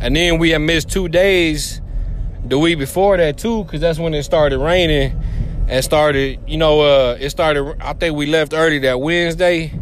And 0.00 0.16
then 0.16 0.38
we 0.38 0.50
had 0.50 0.58
missed 0.58 0.90
two 0.90 1.08
days 1.08 1.80
the 2.44 2.58
week 2.58 2.78
before 2.78 3.16
that 3.16 3.38
too, 3.38 3.64
because 3.64 3.80
that's 3.80 3.98
when 3.98 4.14
it 4.14 4.22
started 4.22 4.58
raining 4.58 5.18
and 5.68 5.84
started, 5.84 6.40
you 6.46 6.56
know, 6.56 6.80
uh, 6.80 7.16
it 7.20 7.30
started. 7.30 7.76
I 7.80 7.92
think 7.92 8.16
we 8.16 8.26
left 8.26 8.52
early 8.54 8.80
that 8.80 9.00
Wednesday, 9.00 9.72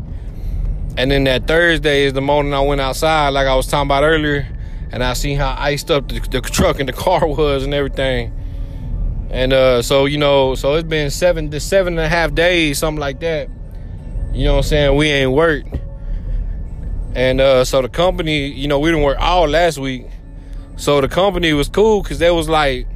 and 0.96 1.10
then 1.10 1.24
that 1.24 1.46
Thursday 1.46 2.04
is 2.04 2.12
the 2.12 2.20
morning 2.20 2.52
I 2.52 2.60
went 2.60 2.80
outside, 2.80 3.30
like 3.30 3.46
I 3.46 3.54
was 3.54 3.66
talking 3.66 3.88
about 3.88 4.02
earlier, 4.02 4.46
and 4.90 5.02
I 5.02 5.14
seen 5.14 5.38
how 5.38 5.54
iced 5.58 5.90
up 5.90 6.08
the, 6.08 6.20
the 6.20 6.40
truck 6.40 6.80
and 6.80 6.88
the 6.88 6.92
car 6.92 7.26
was 7.26 7.64
and 7.64 7.72
everything. 7.72 8.34
And 9.30 9.52
uh, 9.52 9.82
so 9.82 10.06
you 10.06 10.18
know, 10.18 10.54
so 10.54 10.74
it's 10.74 10.88
been 10.88 11.10
seven 11.10 11.50
to 11.50 11.60
seven 11.60 11.94
and 11.94 12.00
a 12.00 12.08
half 12.08 12.34
days, 12.34 12.78
something 12.78 13.00
like 13.00 13.20
that. 13.20 13.48
You 14.32 14.44
know 14.44 14.52
what 14.52 14.58
I'm 14.58 14.62
saying? 14.64 14.96
We 14.96 15.08
ain't 15.08 15.32
worked. 15.32 15.68
And 17.14 17.40
uh, 17.40 17.64
so 17.64 17.82
the 17.82 17.88
company, 17.88 18.46
you 18.48 18.68
know, 18.68 18.78
we 18.78 18.90
didn't 18.90 19.04
work 19.04 19.18
all 19.18 19.48
last 19.48 19.78
week. 19.78 20.06
So 20.76 21.00
the 21.00 21.08
company 21.08 21.52
was 21.52 21.68
cool 21.68 22.02
because 22.02 22.18
they 22.18 22.30
was 22.30 22.48
like, 22.48 22.86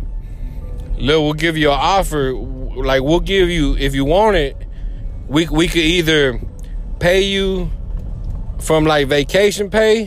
look, 0.96 1.22
we'll 1.22 1.32
give 1.32 1.56
you 1.56 1.70
an 1.70 1.78
offer. 1.80 2.32
Like, 2.32 3.02
we'll 3.02 3.20
give 3.20 3.48
you, 3.48 3.76
if 3.76 3.94
you 3.94 4.04
want 4.04 4.36
it, 4.36 4.56
we, 5.28 5.48
we 5.48 5.66
could 5.66 5.78
either 5.78 6.40
pay 7.00 7.22
you 7.22 7.70
from 8.60 8.84
like 8.84 9.08
vacation 9.08 9.70
pay, 9.70 10.06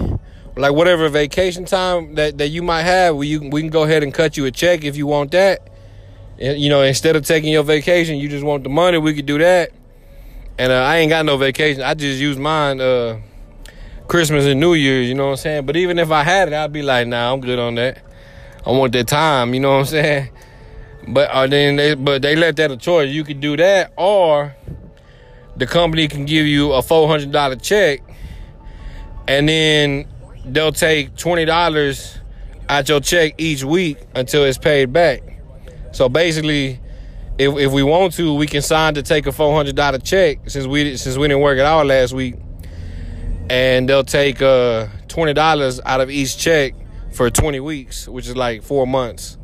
like 0.55 0.71
whatever 0.71 1.09
vacation 1.09 1.65
time 1.65 2.15
that, 2.15 2.37
that 2.37 2.47
you 2.47 2.63
might 2.63 2.83
have, 2.83 3.17
we, 3.17 3.27
you, 3.27 3.49
we 3.49 3.61
can 3.61 3.69
go 3.69 3.83
ahead 3.83 4.03
and 4.03 4.13
cut 4.13 4.37
you 4.37 4.45
a 4.45 4.51
check 4.51 4.85
if 4.85 4.95
you 4.95 5.05
want 5.05 5.31
that. 5.31 5.69
And, 6.39 6.57
you 6.57 6.69
know, 6.69 6.81
instead 6.81 7.15
of 7.15 7.25
taking 7.25 7.51
your 7.51 7.63
vacation, 7.63 8.17
you 8.17 8.29
just 8.29 8.45
want 8.45 8.63
the 8.63 8.69
money, 8.69 8.97
we 8.97 9.13
could 9.13 9.25
do 9.25 9.39
that. 9.39 9.71
And 10.57 10.71
uh, 10.71 10.75
I 10.75 10.97
ain't 10.97 11.09
got 11.09 11.25
no 11.25 11.35
vacation. 11.35 11.81
I 11.81 11.93
just 11.95 12.19
use 12.19 12.37
mine. 12.37 12.79
Uh, 12.79 13.19
Christmas 14.07 14.45
and 14.45 14.59
New 14.59 14.73
Year's, 14.75 15.07
you 15.07 15.15
know 15.15 15.25
what 15.25 15.31
I'm 15.31 15.37
saying? 15.37 15.65
But 15.65 15.75
even 15.75 15.97
if 15.97 16.11
I 16.11 16.23
had 16.23 16.47
it, 16.47 16.53
I'd 16.53 16.71
be 16.71 16.81
like, 16.81 17.07
nah, 17.07 17.33
I'm 17.33 17.41
good 17.41 17.59
on 17.59 17.75
that. 17.75 18.01
I 18.65 18.71
want 18.71 18.93
that 18.93 19.07
time, 19.07 19.53
you 19.53 19.59
know 19.59 19.71
what 19.71 19.79
I'm 19.79 19.85
saying? 19.85 20.29
But 21.07 21.29
uh, 21.29 21.47
then 21.47 21.75
they 21.75 21.93
but 21.93 22.21
they 22.21 22.35
left 22.35 22.57
that 22.57 22.71
a 22.71 22.77
choice. 22.77 23.11
You 23.11 23.23
could 23.23 23.39
do 23.39 23.55
that 23.57 23.93
or 23.95 24.55
the 25.55 25.67
company 25.67 26.07
can 26.07 26.25
give 26.25 26.45
you 26.47 26.73
a 26.73 26.81
four 26.81 27.07
hundred 27.07 27.31
dollar 27.31 27.55
check 27.55 28.01
and 29.27 29.47
then 29.47 30.07
they'll 30.45 30.71
take 30.71 31.15
twenty 31.15 31.45
dollars 31.45 32.17
out 32.69 32.89
your 32.89 32.99
check 32.99 33.35
each 33.37 33.63
week 33.63 33.99
until 34.15 34.43
it's 34.45 34.57
paid 34.57 34.91
back. 34.91 35.21
So 35.91 36.09
basically 36.09 36.79
if, 37.37 37.55
if 37.57 37.71
we 37.71 37.83
want 37.83 38.13
to, 38.13 38.33
we 38.33 38.47
can 38.47 38.61
sign 38.61 38.95
to 38.95 39.03
take 39.03 39.27
a 39.27 39.31
four 39.31 39.55
hundred 39.55 39.75
dollar 39.75 39.99
check 39.99 40.49
since 40.49 40.65
we 40.65 40.97
since 40.97 41.17
we 41.17 41.27
didn't 41.27 41.43
work 41.43 41.59
at 41.59 41.65
all 41.65 41.83
last 41.85 42.13
week 42.13 42.35
and 43.49 43.87
they'll 43.87 44.03
take 44.03 44.41
uh, 44.41 44.87
twenty 45.07 45.33
dollars 45.33 45.79
out 45.85 46.01
of 46.01 46.09
each 46.09 46.37
check 46.37 46.73
for 47.11 47.29
twenty 47.29 47.59
weeks, 47.59 48.07
which 48.07 48.27
is 48.27 48.35
like 48.35 48.63
four 48.63 48.87
months. 48.87 49.37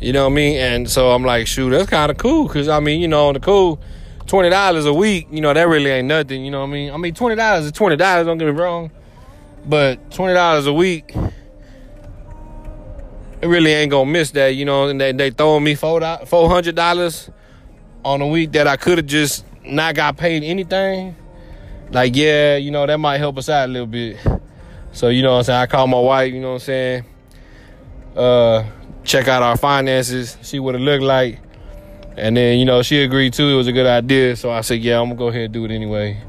You 0.00 0.12
know 0.12 0.24
what 0.24 0.32
I 0.32 0.36
mean? 0.36 0.56
And 0.58 0.88
so 0.88 1.10
I'm 1.10 1.24
like, 1.24 1.46
shoot, 1.46 1.70
that's 1.70 1.90
kind 1.90 2.10
of 2.10 2.18
cool, 2.18 2.48
cause 2.48 2.68
I 2.68 2.78
mean, 2.80 3.00
you 3.00 3.08
know, 3.08 3.28
on 3.28 3.34
the 3.34 3.40
cool, 3.40 3.80
twenty 4.26 4.50
dollars 4.50 4.86
a 4.86 4.94
week, 4.94 5.26
you 5.30 5.40
know, 5.40 5.52
that 5.52 5.66
really 5.68 5.90
ain't 5.90 6.08
nothing. 6.08 6.44
You 6.44 6.50
know 6.50 6.60
what 6.60 6.68
I 6.68 6.72
mean? 6.72 6.92
I 6.92 6.96
mean, 6.96 7.14
twenty 7.14 7.36
dollars 7.36 7.66
is 7.66 7.72
twenty 7.72 7.96
dollars. 7.96 8.26
Don't 8.26 8.38
get 8.38 8.46
me 8.46 8.52
wrong, 8.52 8.90
but 9.66 10.10
twenty 10.10 10.34
dollars 10.34 10.66
a 10.66 10.72
week. 10.72 11.14
It 13.40 13.46
really 13.46 13.72
ain't 13.72 13.90
gonna 13.90 14.10
miss 14.10 14.32
that, 14.32 14.48
you 14.54 14.64
know. 14.64 14.88
And 14.88 15.00
they 15.00 15.12
they 15.12 15.30
throwing 15.30 15.64
me 15.64 15.74
four 15.74 16.00
four 16.26 16.48
hundred 16.48 16.74
dollars 16.74 17.30
on 18.04 18.20
a 18.20 18.26
week 18.26 18.52
that 18.52 18.66
I 18.66 18.76
could 18.76 18.98
have 18.98 19.06
just 19.06 19.44
not 19.64 19.94
got 19.94 20.16
paid 20.16 20.42
anything 20.42 21.14
like, 21.90 22.14
yeah, 22.16 22.56
you 22.56 22.70
know, 22.70 22.86
that 22.86 22.98
might 22.98 23.18
help 23.18 23.38
us 23.38 23.48
out 23.48 23.68
a 23.68 23.72
little 23.72 23.86
bit. 23.86 24.18
So, 24.92 25.08
you 25.08 25.22
know 25.22 25.32
what 25.32 25.38
I'm 25.38 25.44
saying? 25.44 25.60
I 25.60 25.66
called 25.66 25.90
my 25.90 26.00
wife, 26.00 26.32
you 26.32 26.40
know 26.40 26.48
what 26.48 26.54
I'm 26.54 26.60
saying? 26.60 27.04
Uh, 28.16 28.64
check 29.04 29.28
out 29.28 29.42
our 29.42 29.56
finances, 29.56 30.36
see 30.42 30.58
what 30.58 30.74
it 30.74 30.80
looked 30.80 31.04
like. 31.04 31.40
And 32.16 32.36
then, 32.36 32.58
you 32.58 32.64
know, 32.64 32.82
she 32.82 33.02
agreed 33.02 33.32
too. 33.32 33.48
It 33.48 33.54
was 33.54 33.68
a 33.68 33.72
good 33.72 33.86
idea. 33.86 34.34
So 34.36 34.50
I 34.50 34.62
said, 34.62 34.80
yeah, 34.80 34.98
I'm 35.00 35.06
gonna 35.06 35.16
go 35.16 35.28
ahead 35.28 35.42
and 35.44 35.52
do 35.52 35.64
it 35.64 35.70
anyway. 35.70 36.20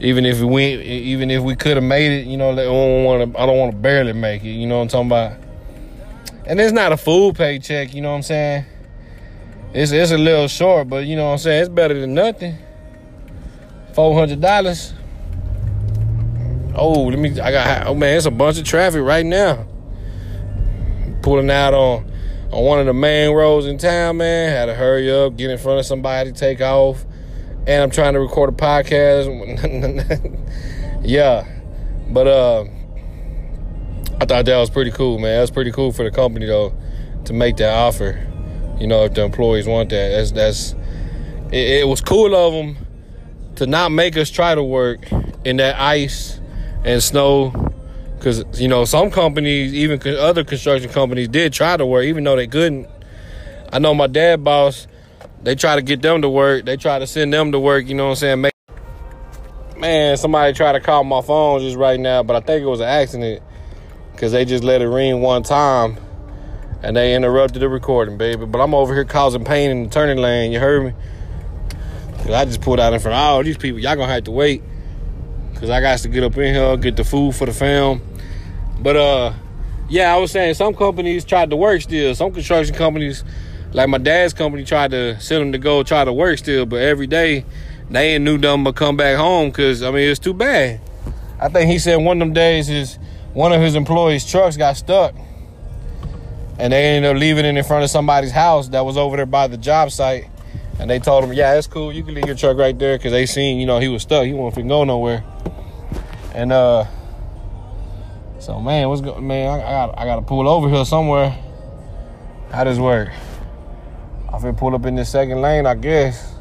even 0.00 0.26
if 0.26 0.40
we 0.40 0.74
even 0.82 1.30
if 1.30 1.42
we 1.42 1.56
could 1.56 1.76
have 1.76 1.84
made 1.84 2.12
it, 2.20 2.26
you 2.26 2.36
know, 2.36 2.50
I 2.52 2.56
don't 2.56 3.04
want 3.04 3.32
to 3.32 3.40
I 3.40 3.46
don't 3.46 3.58
want 3.58 3.72
to 3.72 3.78
barely 3.78 4.12
make 4.12 4.44
it. 4.44 4.50
You 4.50 4.66
know 4.66 4.76
what 4.78 4.82
I'm 4.82 4.88
talking 4.88 5.06
about? 5.06 5.38
And 6.46 6.60
it's 6.60 6.72
not 6.72 6.92
a 6.92 6.96
full 6.96 7.32
paycheck. 7.32 7.94
You 7.94 8.02
know 8.02 8.10
what 8.10 8.16
I'm 8.16 8.22
saying? 8.22 8.66
It's 9.72 9.92
it's 9.92 10.12
a 10.12 10.18
little 10.18 10.48
short, 10.48 10.88
but 10.88 11.06
you 11.06 11.16
know 11.16 11.26
what 11.26 11.32
I'm 11.32 11.38
saying. 11.38 11.60
It's 11.62 11.68
better 11.70 11.98
than 11.98 12.14
nothing. 12.14 12.58
Four 13.94 14.18
hundred 14.18 14.40
dollars. 14.40 14.92
Oh, 16.74 17.04
let 17.04 17.18
me. 17.18 17.30
I 17.40 17.50
got. 17.50 17.86
Oh 17.86 17.94
man, 17.94 18.16
it's 18.16 18.26
a 18.26 18.30
bunch 18.30 18.58
of 18.58 18.64
traffic 18.64 19.02
right 19.02 19.24
now. 19.24 19.66
Pulling 21.22 21.50
out 21.50 21.74
on 21.74 22.10
on 22.52 22.64
one 22.64 22.80
of 22.80 22.86
the 22.86 22.92
main 22.92 23.34
roads 23.34 23.66
in 23.66 23.78
town, 23.78 24.18
man. 24.18 24.50
Had 24.50 24.66
to 24.66 24.74
hurry 24.74 25.10
up, 25.10 25.36
get 25.36 25.50
in 25.50 25.58
front 25.58 25.78
of 25.78 25.86
somebody, 25.86 26.32
take 26.32 26.60
off 26.60 27.04
and 27.66 27.82
I'm 27.82 27.90
trying 27.90 28.14
to 28.14 28.20
record 28.20 28.50
a 28.50 28.52
podcast. 28.52 29.26
yeah, 31.02 31.46
but 32.10 32.26
uh, 32.26 32.64
I 34.20 34.26
thought 34.26 34.44
that 34.44 34.58
was 34.58 34.70
pretty 34.70 34.90
cool, 34.90 35.18
man. 35.18 35.40
That's 35.40 35.50
pretty 35.50 35.72
cool 35.72 35.92
for 35.92 36.04
the 36.04 36.10
company 36.10 36.46
though 36.46 36.74
to 37.24 37.32
make 37.32 37.56
that 37.56 37.74
offer. 37.74 38.20
You 38.78 38.86
know, 38.86 39.04
if 39.04 39.14
the 39.14 39.24
employees 39.24 39.66
want 39.66 39.90
that, 39.90 40.10
that's 40.10 40.32
that's. 40.32 40.74
It, 41.52 41.82
it 41.82 41.88
was 41.88 42.00
cool 42.00 42.34
of 42.34 42.52
them 42.52 42.83
to 43.56 43.66
not 43.66 43.92
make 43.92 44.16
us 44.16 44.30
try 44.30 44.54
to 44.54 44.62
work 44.62 45.10
in 45.44 45.56
that 45.58 45.78
ice 45.80 46.40
and 46.84 47.02
snow 47.02 47.50
because 48.16 48.44
you 48.60 48.68
know 48.68 48.84
some 48.84 49.10
companies 49.10 49.74
even 49.74 50.00
other 50.16 50.44
construction 50.44 50.90
companies 50.90 51.28
did 51.28 51.52
try 51.52 51.76
to 51.76 51.84
work 51.84 52.04
even 52.04 52.24
though 52.24 52.36
they 52.36 52.46
couldn't 52.46 52.88
i 53.72 53.78
know 53.78 53.94
my 53.94 54.06
dad 54.06 54.42
boss 54.42 54.86
they 55.44 55.54
try 55.54 55.76
to 55.76 55.82
get 55.82 56.00
them 56.00 56.22
to 56.22 56.28
work. 56.28 56.64
They 56.64 56.78
try 56.78 56.98
to 56.98 57.06
send 57.06 57.32
them 57.32 57.52
to 57.52 57.60
work. 57.60 57.86
You 57.86 57.94
know 57.94 58.04
what 58.04 58.10
I'm 58.12 58.16
saying? 58.16 58.40
Make, 58.40 58.54
man, 59.76 60.16
somebody 60.16 60.54
tried 60.54 60.72
to 60.72 60.80
call 60.80 61.04
my 61.04 61.20
phone 61.20 61.60
just 61.60 61.76
right 61.76 62.00
now, 62.00 62.22
but 62.22 62.34
I 62.34 62.40
think 62.40 62.62
it 62.62 62.66
was 62.66 62.80
an 62.80 62.88
accident 62.88 63.42
because 64.12 64.32
they 64.32 64.46
just 64.46 64.64
let 64.64 64.80
it 64.80 64.88
ring 64.88 65.20
one 65.20 65.42
time 65.42 65.98
and 66.82 66.96
they 66.96 67.14
interrupted 67.14 67.60
the 67.60 67.68
recording, 67.68 68.16
baby. 68.16 68.46
But 68.46 68.60
I'm 68.60 68.74
over 68.74 68.94
here 68.94 69.04
causing 69.04 69.44
pain 69.44 69.70
in 69.70 69.84
the 69.84 69.90
turning 69.90 70.16
lane. 70.16 70.50
You 70.50 70.60
heard 70.60 70.82
me? 70.86 70.92
I 72.32 72.44
just 72.44 72.60
pulled 72.60 72.80
out 72.80 72.92
in 72.92 73.00
front 73.00 73.14
of 73.14 73.20
all 73.20 73.42
these 73.42 73.58
people. 73.58 73.80
Y'all 73.80 73.96
gonna 73.96 74.12
have 74.12 74.24
to 74.24 74.30
wait 74.30 74.62
because 75.52 75.70
I 75.70 75.80
got 75.80 75.98
to 75.98 76.08
get 76.08 76.24
up 76.24 76.36
in 76.36 76.54
here, 76.54 76.76
get 76.76 76.96
the 76.96 77.04
food 77.04 77.34
for 77.34 77.46
the 77.46 77.52
film. 77.52 78.00
But 78.80 78.96
uh, 78.96 79.32
yeah, 79.88 80.14
I 80.14 80.18
was 80.18 80.30
saying 80.30 80.54
some 80.54 80.74
companies 80.74 81.24
tried 81.24 81.50
to 81.50 81.56
work 81.56 81.82
still. 81.82 82.14
Some 82.14 82.32
construction 82.32 82.74
companies 82.74 83.24
like 83.72 83.88
my 83.88 83.98
dad's 83.98 84.32
company 84.32 84.64
tried 84.64 84.92
to 84.92 85.20
send 85.20 85.42
them 85.42 85.52
to 85.52 85.58
go 85.58 85.82
try 85.82 86.04
to 86.04 86.12
work 86.12 86.38
still, 86.38 86.64
but 86.64 86.80
every 86.80 87.06
day 87.06 87.44
they 87.90 88.14
ain't 88.14 88.24
knew 88.24 88.38
them 88.38 88.64
but 88.64 88.76
come 88.76 88.96
back 88.96 89.16
home 89.16 89.50
because 89.50 89.82
I 89.82 89.90
mean 89.90 90.08
it's 90.08 90.20
too 90.20 90.34
bad. 90.34 90.80
I 91.40 91.48
think 91.48 91.70
he 91.70 91.78
said 91.78 91.96
one 91.96 92.22
of 92.22 92.28
them 92.28 92.32
days 92.32 92.68
is 92.70 92.98
one 93.34 93.52
of 93.52 93.60
his 93.60 93.74
employees' 93.74 94.30
trucks 94.30 94.56
got 94.56 94.76
stuck. 94.76 95.14
And 96.56 96.72
they 96.72 96.96
ended 96.96 97.10
up 97.10 97.20
leaving 97.20 97.44
it 97.44 97.56
in 97.56 97.64
front 97.64 97.82
of 97.82 97.90
somebody's 97.90 98.30
house 98.30 98.68
that 98.68 98.84
was 98.84 98.96
over 98.96 99.16
there 99.16 99.26
by 99.26 99.48
the 99.48 99.56
job 99.56 99.90
site. 99.90 100.28
And 100.78 100.90
they 100.90 100.98
told 100.98 101.24
him, 101.24 101.32
yeah, 101.32 101.54
it's 101.54 101.66
cool. 101.66 101.92
You 101.92 102.02
can 102.02 102.14
leave 102.14 102.26
your 102.26 102.34
truck 102.34 102.56
right 102.56 102.78
there 102.78 102.98
because 102.98 103.12
they 103.12 103.26
seen, 103.26 103.58
you 103.58 103.66
know, 103.66 103.78
he 103.78 103.88
was 103.88 104.02
stuck. 104.02 104.26
He 104.26 104.32
wasn't 104.32 104.68
go 104.68 104.84
nowhere. 104.84 105.24
And 106.34 106.52
uh 106.52 106.86
so 108.38 108.60
man, 108.60 108.88
what's 108.88 109.00
going 109.00 109.26
man, 109.26 109.48
I, 109.48 109.54
I 109.54 109.70
got 109.70 109.98
I 109.98 110.04
gotta 110.04 110.22
pull 110.22 110.48
over 110.48 110.68
here 110.68 110.84
somewhere. 110.84 111.38
How 112.50 112.64
does 112.64 112.78
work? 112.78 113.10
I 114.32 114.38
feel 114.40 114.52
pull 114.52 114.74
up 114.74 114.84
in 114.84 114.96
the 114.96 115.04
second 115.04 115.40
lane, 115.40 115.64
I 115.64 115.74
guess. 115.74 116.34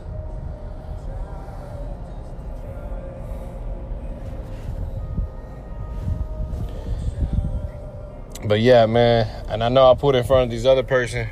But 8.45 8.59
yeah, 8.59 8.85
man, 8.87 9.25
and 9.47 9.63
I 9.63 9.69
know 9.69 9.89
I 9.89 9.95
put 9.95 10.15
in 10.15 10.23
front 10.25 10.43
of 10.43 10.49
these 10.49 10.65
other 10.65 10.83
person. 10.83 11.29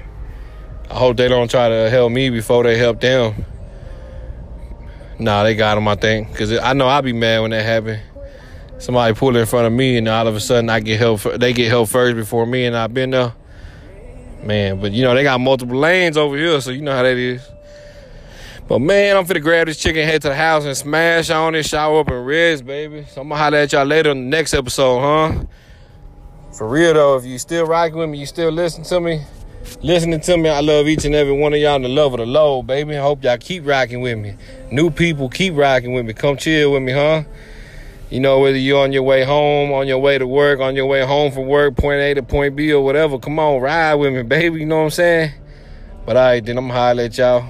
I 0.92 0.96
hope 0.96 1.16
they 1.16 1.30
don't 1.30 1.50
try 1.50 1.70
to 1.70 1.90
help 1.90 2.12
me 2.12 2.30
before 2.30 2.64
they 2.64 2.78
help 2.78 3.00
them. 3.00 3.46
Nah, 5.18 5.44
they 5.44 5.56
got 5.56 5.76
them, 5.76 5.88
I 5.88 5.96
think, 5.96 6.32
because 6.32 6.52
I 6.52 6.74
know 6.74 6.88
I'll 6.88 7.02
be 7.02 7.14
mad 7.14 7.42
when 7.42 7.52
that 7.52 7.64
happen. 7.64 8.02
Somebody 8.78 9.14
pull 9.14 9.38
in 9.38 9.46
front 9.46 9.68
of 9.68 9.74
me, 9.74 9.98
and 9.98 10.08
all 10.10 10.28
of 10.28 10.36
a 10.36 10.40
sudden 10.42 10.70
I 10.70 10.82
get 10.82 11.00
help. 11.00 11.22
They 11.22 11.54
get 11.54 11.70
help 11.70 11.88
first 11.88 12.18
before 12.18 12.46
me, 12.46 12.66
and 12.66 12.76
I've 12.76 12.94
been 12.94 13.12
there. 13.12 13.34
Man, 14.44 14.82
but 14.82 14.92
you 14.92 15.04
know, 15.04 15.16
they 15.16 15.24
got 15.24 15.40
multiple 15.40 15.78
lanes 15.78 16.18
over 16.18 16.36
here, 16.36 16.60
so 16.60 16.72
you 16.72 16.82
know 16.82 16.94
how 16.94 17.04
that 17.04 17.16
is. 17.16 17.42
But 18.68 18.80
man, 18.80 19.16
I'm 19.16 19.26
finna 19.26 19.42
grab 19.42 19.68
this 19.68 19.78
chicken, 19.78 20.06
head 20.06 20.22
to 20.24 20.30
the 20.30 20.36
house, 20.36 20.66
and 20.66 20.76
smash 20.76 21.30
on 21.30 21.56
it, 21.56 21.64
shower 21.64 22.02
up, 22.02 22.10
and 22.10 22.26
rest, 22.26 22.66
baby. 22.66 23.06
So 23.06 23.22
I'm 23.22 23.30
gonna 23.30 23.42
holler 23.42 23.58
at 23.60 23.72
y'all 23.72 23.86
later 23.86 24.12
in 24.12 24.30
the 24.30 24.38
next 24.38 24.54
episode, 24.54 25.00
huh? 25.00 25.46
For 26.52 26.68
real 26.68 26.94
though, 26.96 27.18
if 27.18 27.24
you 27.24 27.38
still 27.38 27.66
rocking 27.66 27.98
with 27.98 28.10
me, 28.10 28.18
you 28.18 28.26
still 28.26 28.52
listen 28.52 28.84
to 28.86 29.00
me, 29.00 29.22
listening 29.82 30.20
to 30.22 30.38
me, 30.38 30.50
I 30.50 30.60
love 30.60 30.88
each 30.88 31.06
and 31.06 31.16
every 31.16 31.34
one 31.34 31.54
of 31.54 31.60
y'all 31.60 31.76
in 31.76 31.84
the 31.84 31.90
love 31.90 32.14
of 32.14 32.20
the 32.20 32.26
Lord, 32.26 32.68
baby. 32.68 32.98
I 32.98 33.02
hope 33.02 33.24
y'all 33.24 33.38
keep 33.38 33.66
rocking 33.66 34.02
with 34.02 34.18
me. 34.18 34.36
New 34.72 34.90
people 34.90 35.30
keep 35.30 35.56
rocking 35.56 35.94
with 35.94 36.06
me. 36.06 36.14
Come 36.14 36.38
chill 36.38 36.74
with 36.74 36.84
me, 36.84 36.92
huh? 36.92 37.24
you 38.12 38.20
know, 38.20 38.40
whether 38.40 38.58
you're 38.58 38.84
on 38.84 38.92
your 38.92 39.04
way 39.04 39.24
home, 39.24 39.72
on 39.72 39.88
your 39.88 39.98
way 39.98 40.18
to 40.18 40.28
work, 40.28 40.60
on 40.60 40.76
your 40.76 40.86
way 40.86 41.04
home 41.06 41.32
from 41.32 41.48
work, 41.48 41.78
point 41.78 42.02
A 42.02 42.14
to 42.16 42.22
point 42.22 42.58
B 42.58 42.72
or 42.74 42.84
whatever, 42.84 43.18
come 43.18 43.40
on, 43.40 43.62
ride 43.62 43.96
with 43.96 44.14
me, 44.14 44.22
baby. 44.24 44.60
You 44.60 44.66
know 44.66 44.80
what 44.80 44.84
I'm 44.84 44.90
saying? 44.90 45.32
But 46.06 46.18
all 46.18 46.24
right, 46.24 46.46
then 46.46 46.58
I'm 46.58 46.70
holler 46.70 47.04
at 47.04 47.18
y'all. 47.18 47.50